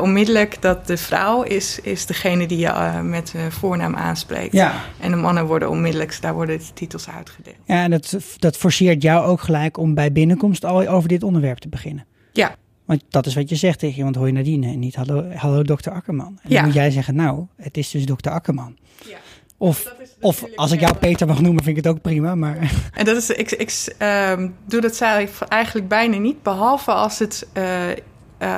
[0.00, 4.52] onmiddellijk dat de vrouw is, is degene die je met voornaam aanspreekt.
[4.52, 4.74] Ja.
[5.00, 7.56] En de mannen worden onmiddellijk, daar worden de titels uitgedeeld.
[7.64, 11.58] Ja, en dat, dat forceert jou ook gelijk om bij binnenkomst al over dit onderwerp
[11.58, 12.06] te beginnen.
[12.32, 12.54] Ja,
[12.90, 15.92] Want dat is wat je zegt tegen iemand, hoi Nadine, en niet hallo, hallo dokter
[15.92, 16.26] Akkerman.
[16.26, 16.64] En dan Ja.
[16.64, 18.76] moet jij zeggen, nou, het is dus dokter Akkerman.
[19.08, 19.16] Ja.
[19.56, 22.34] Of, of als ik jou Peter mag noemen, vind ik het ook prima.
[22.34, 22.56] Maar
[22.94, 27.48] En dat is, ik, ik ehm, doe dat zelf eigenlijk bijna niet, behalve als, het,
[27.52, 27.96] eh, eh,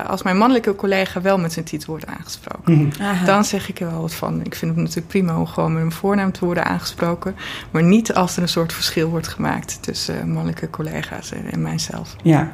[0.09, 2.93] als mijn mannelijke collega wel met zijn titel wordt aangesproken.
[3.01, 3.24] Aha.
[3.24, 4.45] Dan zeg ik er wel wat van.
[4.45, 7.35] Ik vind het natuurlijk prima om gewoon met mijn voornaam te worden aangesproken.
[7.70, 11.62] Maar niet als er een soort verschil wordt gemaakt tussen eh, mannelijke collega's en, en
[11.62, 12.16] mijzelf.
[12.22, 12.51] ja.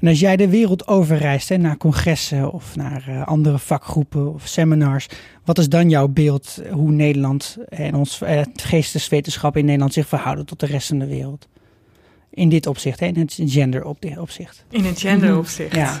[0.00, 4.46] En als jij de wereld overreist, hè, naar congressen of naar eh, andere vakgroepen of
[4.46, 5.08] seminars,
[5.44, 10.08] wat is dan jouw beeld eh, hoe Nederland en ons eh, geesteswetenschap in Nederland zich
[10.08, 11.48] verhouden tot de rest van de wereld?
[12.30, 14.64] In dit opzicht, hè, in het gender op opzicht.
[14.70, 15.74] In het genderopzicht.
[15.74, 16.00] Ja.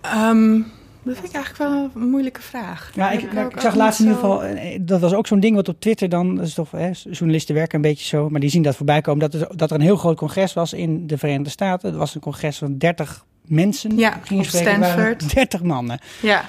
[0.00, 0.60] Ehm,
[1.08, 2.90] dat vind ik eigenlijk wel een moeilijke vraag.
[2.94, 3.28] Ja, ik,
[3.58, 6.36] zag laatst in ieder geval, eh, dat was ook zo'n ding wat op Twitter dan,
[6.36, 9.30] dat is toch, hè, journalisten werken een beetje zo, maar die zien dat voorbij komen,
[9.30, 11.92] dat er, dat er een heel groot congres was in de Verenigde Staten.
[11.92, 13.96] Er was een congres van 30 mensen.
[13.96, 15.34] Ja, op Stanford.
[15.34, 15.98] 30 mannen.
[16.22, 16.48] Ja,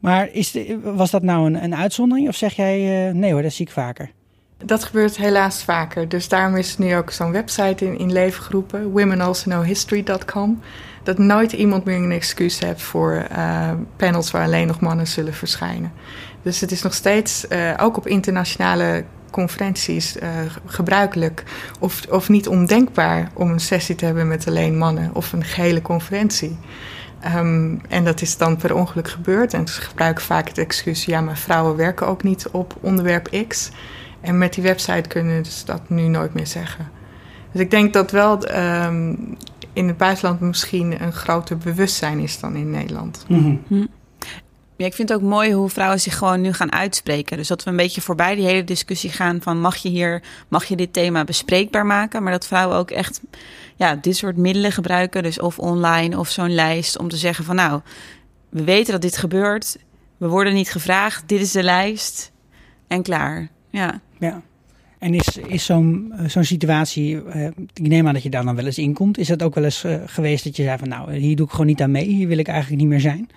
[0.00, 3.42] Maar is de, was dat nou een, een uitzondering of zeg jij, eh, nee hoor,
[3.42, 4.10] dat zie ik vaker?
[4.64, 6.08] Dat gebeurt helaas vaker.
[6.08, 10.60] Dus daarom is nu ook zo'n website in, in leven geroepen, womenalsoknowhistory.com.
[11.04, 15.34] Dat nooit iemand meer een excuus heeft voor eh, panels waar alleen nog mannen zullen
[15.34, 15.92] verschijnen.
[16.42, 20.28] Dus het is nog steeds, eh, ook op internationale conferenties, eh,
[20.66, 21.42] gebruikelijk
[21.80, 25.82] of, of niet ondenkbaar om een sessie te hebben met alleen mannen of een gehele
[25.82, 26.58] conferentie.
[27.20, 29.54] Ehm, en dat is dan per ongeluk gebeurd.
[29.54, 33.70] En ze gebruiken vaak het excuus: ja, maar vrouwen werken ook niet op onderwerp X.
[34.20, 36.90] En met die website kunnen ze dat nu nooit meer zeggen.
[37.52, 39.14] Dus ik denk dat wel ehm,
[39.74, 43.26] in het buitenland misschien een groter bewustzijn is dan in Nederland.
[44.76, 47.36] Ja, ik vind het ook mooi hoe vrouwen zich gewoon nu gaan uitspreken.
[47.36, 50.64] Dus dat we een beetje voorbij die hele discussie gaan van mag je hier, mag
[50.64, 52.22] je dit thema bespreekbaar maken?
[52.22, 53.20] Maar dat vrouwen ook echt
[53.76, 55.22] ja, dit soort middelen gebruiken.
[55.22, 57.80] Dus of online of zo'n lijst om te zeggen van nou,
[58.48, 59.78] we weten dat dit gebeurt.
[60.16, 61.28] We worden niet gevraagd.
[61.28, 62.32] Dit is de lijst.
[62.86, 63.48] En klaar.
[63.70, 64.00] Ja.
[64.18, 64.42] Ja.
[65.04, 68.56] En is, is zo'n eh, zo'n situatie, eh, ik neem aan dat je daar dan
[68.56, 69.18] wel eens in komt.
[69.18, 71.50] Is dat ook wel eens eh, geweest dat je zei van nou, hier doe ik
[71.50, 72.06] gewoon niet aan mee.
[72.06, 73.30] Hier wil ik eigenlijk niet meer zijn.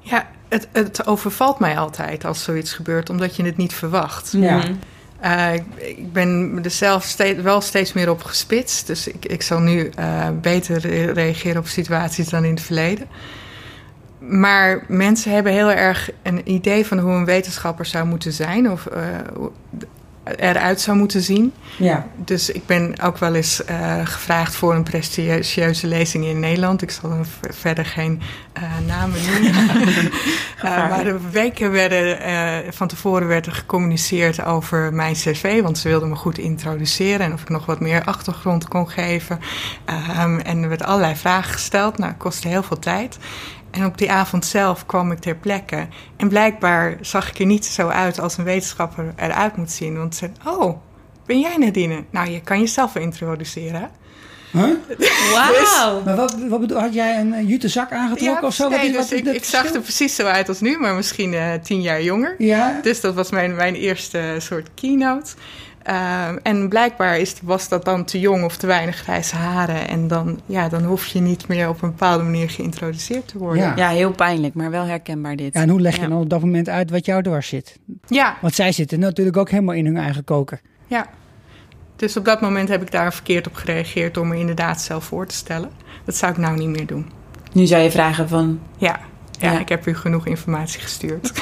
[0.00, 4.32] Ja, het, het overvalt mij altijd als zoiets gebeurt, omdat je het niet verwacht.
[4.32, 4.56] Ja.
[4.56, 4.72] Mhm.
[5.20, 8.86] Eh, ik, ik ben er zelf steeds, wel steeds meer op gespitst.
[8.86, 13.06] Dus ik, ik zal nu eh, beter re- reageren op situaties dan in het verleden.
[14.18, 18.70] Maar mensen hebben heel erg een idee van hoe een wetenschapper zou moeten zijn.
[18.70, 19.02] Of eh,
[20.36, 21.52] eruit zou moeten zien.
[21.76, 22.06] Ja.
[22.16, 26.82] Dus ik ben ook wel eens eh, gevraagd voor een prestigieuze lezing in Nederland.
[26.82, 28.20] Ik zal er verder geen
[28.52, 30.10] eh, namen noemen.
[30.60, 32.18] Eh, maar er weken werden,
[32.74, 35.62] van tevoren werd er gecommuniceerd over mijn cv.
[35.62, 39.40] Want ze wilden me goed introduceren en of ik nog wat meer achtergrond kon geven.
[39.84, 41.98] Ehm, en er werd allerlei vragen gesteld.
[41.98, 43.18] Nou, het kostte heel veel tijd.
[43.70, 45.86] En op die avond zelf kwam ik ter plekke.
[46.16, 49.96] En blijkbaar zag ik er niet zo uit als een wetenschapper eruit moet zien.
[49.98, 50.76] Want ze zeiden, oh,
[51.26, 52.04] ben jij Nadine?
[52.10, 53.80] Nou, je kan jezelf wel introduceren.
[53.80, 53.86] hè?"
[55.32, 56.02] Wauw.
[56.04, 58.70] Maar wat, wat bedoel, had jij een, een jute zak aangetrokken of zo?
[58.70, 61.52] Wat is- dus wat ik, zag er precies zo uit als nu, maar misschien eh,
[61.62, 62.34] tien jaar jonger.
[62.38, 65.30] Ja, Dus dat was mijn, mijn eerste soort keynote.
[65.90, 69.88] Ehm, en blijkbaar is, was dat dan te jong of te weinig grijze haren.
[69.88, 73.62] En dan, ja, dan hoef je niet meer op een bepaalde manier geïntroduceerd te worden.
[73.62, 73.72] Ja.
[73.76, 75.54] Ja, heel pijnlijk, maar wel herkenbaar dit.
[75.54, 76.08] ja, en hoe leg je Ja.
[76.08, 77.78] dan op dat moment uit wat jou dwars zit?
[78.06, 80.60] ja, Want zij zitten natuurlijk ook helemaal in hun eigen koker.
[80.86, 81.06] ja.
[81.96, 85.26] Dus op dat moment heb ik daar verkeerd op gereageerd om me inderdaad zelf voor
[85.26, 85.70] te stellen.
[86.04, 87.10] Dat zou ik nou niet meer doen.
[87.52, 89.00] Nu zou je vragen van, Ja,
[89.38, 89.58] ja, Ja.
[89.60, 91.32] ik heb u genoeg informatie gestuurd.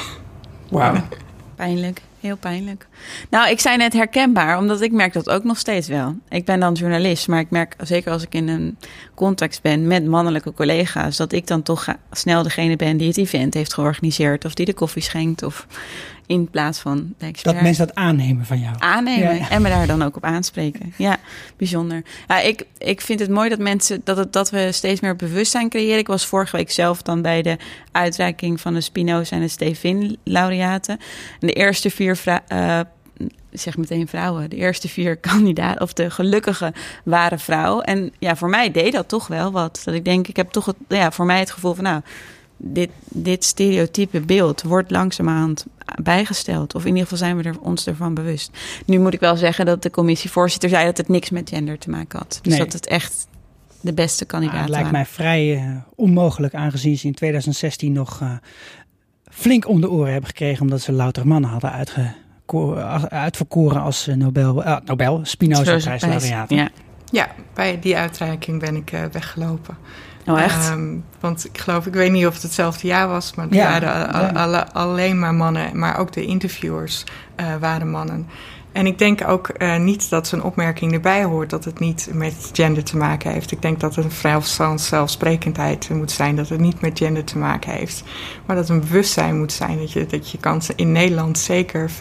[0.69, 0.95] Wauw.
[1.55, 2.87] Pijnlijk, heel pijnlijk.
[3.29, 6.15] Nou, ik zei net herkenbaar, omdat ik merk dat ook nog steeds wel.
[6.29, 8.77] Ik ben dan journalist, maar ik merk zeker als ik in een
[9.15, 13.53] context ben met mannelijke collega's, dat ik dan toch snel degene ben die het event
[13.53, 15.67] heeft georganiseerd, of die de koffie schenkt, of
[16.29, 18.75] in plaats van de expert Dat mensen dat aannemen van jou.
[18.79, 19.49] aannemen Ja.
[19.49, 20.93] en me daar dan ook op aanspreken.
[20.97, 21.17] Ja,
[21.57, 22.03] bijzonder.
[22.27, 25.69] Ja, ik, ik vind het mooi dat mensen dat, het, dat we steeds meer bewustzijn
[25.69, 25.99] creëren.
[25.99, 27.57] Ik was vorige week zelf dan bij de
[27.91, 30.99] uitreiking van de Spinoza en de Stevin laureaten.
[31.39, 32.15] En de eerste vier
[33.51, 36.73] ik zeg meteen vrouwen, de eerste vier kandidaten of de gelukkige
[37.03, 37.81] waren vrouw.
[37.81, 39.81] En ja, voor mij deed dat toch wel wat.
[39.85, 42.01] Dat ik denk, ik heb toch het, ja, voor mij het gevoel van nou.
[42.61, 45.65] Dit, dit stereotype beeld wordt langzamerhand
[46.03, 46.75] bijgesteld.
[46.75, 48.57] Of in ieder geval zijn we er, ons ervan bewust.
[48.85, 51.89] Nu moet ik wel zeggen dat de commissievoorzitter zei dat het niks met gender te
[51.89, 52.39] maken had.
[52.41, 52.61] Dus Nee.
[52.63, 53.27] dat het echt
[53.81, 55.01] de beste Ah, kandidaten het lijkt waren.
[55.01, 58.31] mij vrij eh, onmogelijk, aangezien ze in 2016 nog eh,
[59.31, 60.61] flink om de oren hebben gekregen.
[60.61, 61.71] omdat ze louter mannen hadden
[62.45, 66.55] eh, uitverkoren als eh, Nobel, Nobel Spinoza-prijslaureaten.
[66.57, 66.69] Ja.
[67.11, 69.77] ja, bij die uitreiking ben ik eh, weggelopen.
[70.29, 70.69] Oh, echt?
[70.69, 73.79] Ehm, want ik geloof, ik weet niet of het hetzelfde jaar was, maar er Ja,
[74.33, 77.03] waren alleen maar mannen, maar ook de interviewers
[77.35, 78.27] eh, waren mannen.
[78.71, 82.49] En ik denk ook eh, niet dat zo'n opmerking erbij hoort dat het niet met
[82.53, 83.51] gender te maken heeft.
[83.51, 84.39] Ik denk dat het een vrij
[84.75, 88.03] zelfsprekendheid moet zijn dat het niet met gender te maken heeft.
[88.45, 91.93] Maar dat een bewustzijn moet zijn dat je, dat je kan in Nederland zeker 50%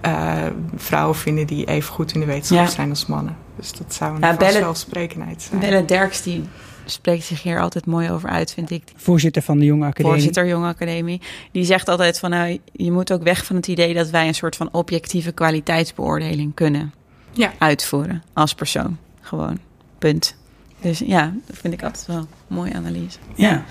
[0.00, 0.32] eh,
[0.76, 2.70] vrouwen vinden die even goed in de wetenschap Ja.
[2.70, 3.36] zijn als mannen.
[3.56, 5.60] Dus dat zou een Ja, vanzelfsprekendheid zijn.
[5.60, 6.44] Belle Derks die
[6.84, 8.82] spreekt zich hier altijd mooi over uit, vind ik.
[8.96, 10.12] Voorzitter van de Jonge Academie.
[10.12, 11.20] Voorzitter Jonge Academie.
[11.52, 14.34] Die zegt altijd van nou, je moet ook weg van het idee dat wij een
[14.34, 16.92] soort van objectieve kwaliteitsbeoordeling kunnen
[17.32, 17.52] Ja.
[17.58, 18.98] uitvoeren als persoon.
[19.20, 19.58] Gewoon.
[19.98, 20.36] Punt.
[20.80, 23.18] Dus ja, dat vind ik altijd wel een mooie analyse.
[23.34, 23.64] Ja,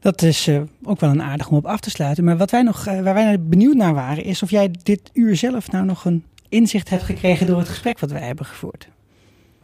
[0.00, 2.24] dat is eh, ook wel een aardig om op af te sluiten.
[2.24, 5.36] Maar wat wij nog, eh, waar wij benieuwd naar waren, is of jij dit uur
[5.36, 8.88] zelf nou nog een inzicht hebt gekregen door het gesprek wat wij hebben gevoerd.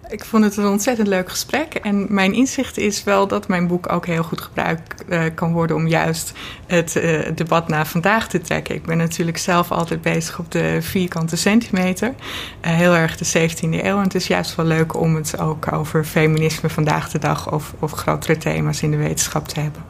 [0.09, 1.75] Ik vond het een ontzettend leuk gesprek.
[1.75, 5.77] En mijn inzicht is wel dat mijn boek ook heel goed gebruikt eh, kan worden
[5.77, 6.33] om juist
[6.67, 8.75] het eh, debat naar vandaag te trekken.
[8.75, 12.15] Ik ben natuurlijk zelf altijd bezig op de vierkante centimeter.
[12.61, 13.97] Eh, heel erg de 17e eeuw.
[13.97, 17.75] En het is juist wel leuk om het ook over feminisme vandaag de dag of,
[17.79, 19.83] of grotere thema's in de wetenschap te hebben.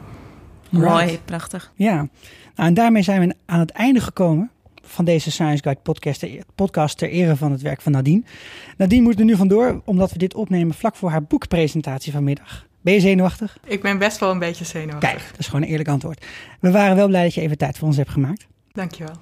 [0.69, 1.25] Mooi, Right.
[1.25, 1.71] prachtig.
[1.75, 1.95] Ja,
[2.55, 4.51] nou, en daarmee zijn we aan het einde gekomen
[4.87, 8.23] van deze Science Guide podcast, ter- podcast ter ere van het werk van Nadine.
[8.77, 12.65] Nadine moet er nu vandoor, omdat we dit opnemen vlak voor haar boekpresentatie vanmiddag.
[12.81, 13.57] Ben je zenuwachtig?
[13.65, 15.09] Ik ben best wel een beetje zenuwachtig.
[15.09, 16.25] Kijk, dat is gewoon een eerlijk antwoord.
[16.59, 18.47] We waren wel blij dat je even tijd voor ons hebt gemaakt.
[18.71, 19.15] Dankjewel.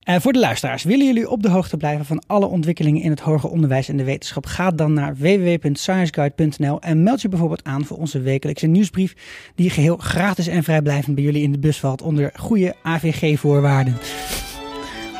[0.00, 3.20] Eh, voor de luisteraars, willen jullie op de hoogte blijven van alle ontwikkelingen in het
[3.20, 4.46] hoger onderwijs en de wetenschap?
[4.46, 9.14] Ga dan naar www.scienceguide.nl en meld je bijvoorbeeld aan voor onze wekelijkse nieuwsbrief,
[9.54, 13.96] die geheel gratis en vrijblijvend bij jullie in de bus valt onder goede AVG-voorwaarden.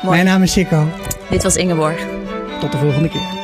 [0.01, 0.15] Mooi.
[0.15, 0.87] Mijn naam is Sikko.
[1.29, 2.05] Dit was Ingeborg.
[2.59, 3.40] Tot de volgende keer.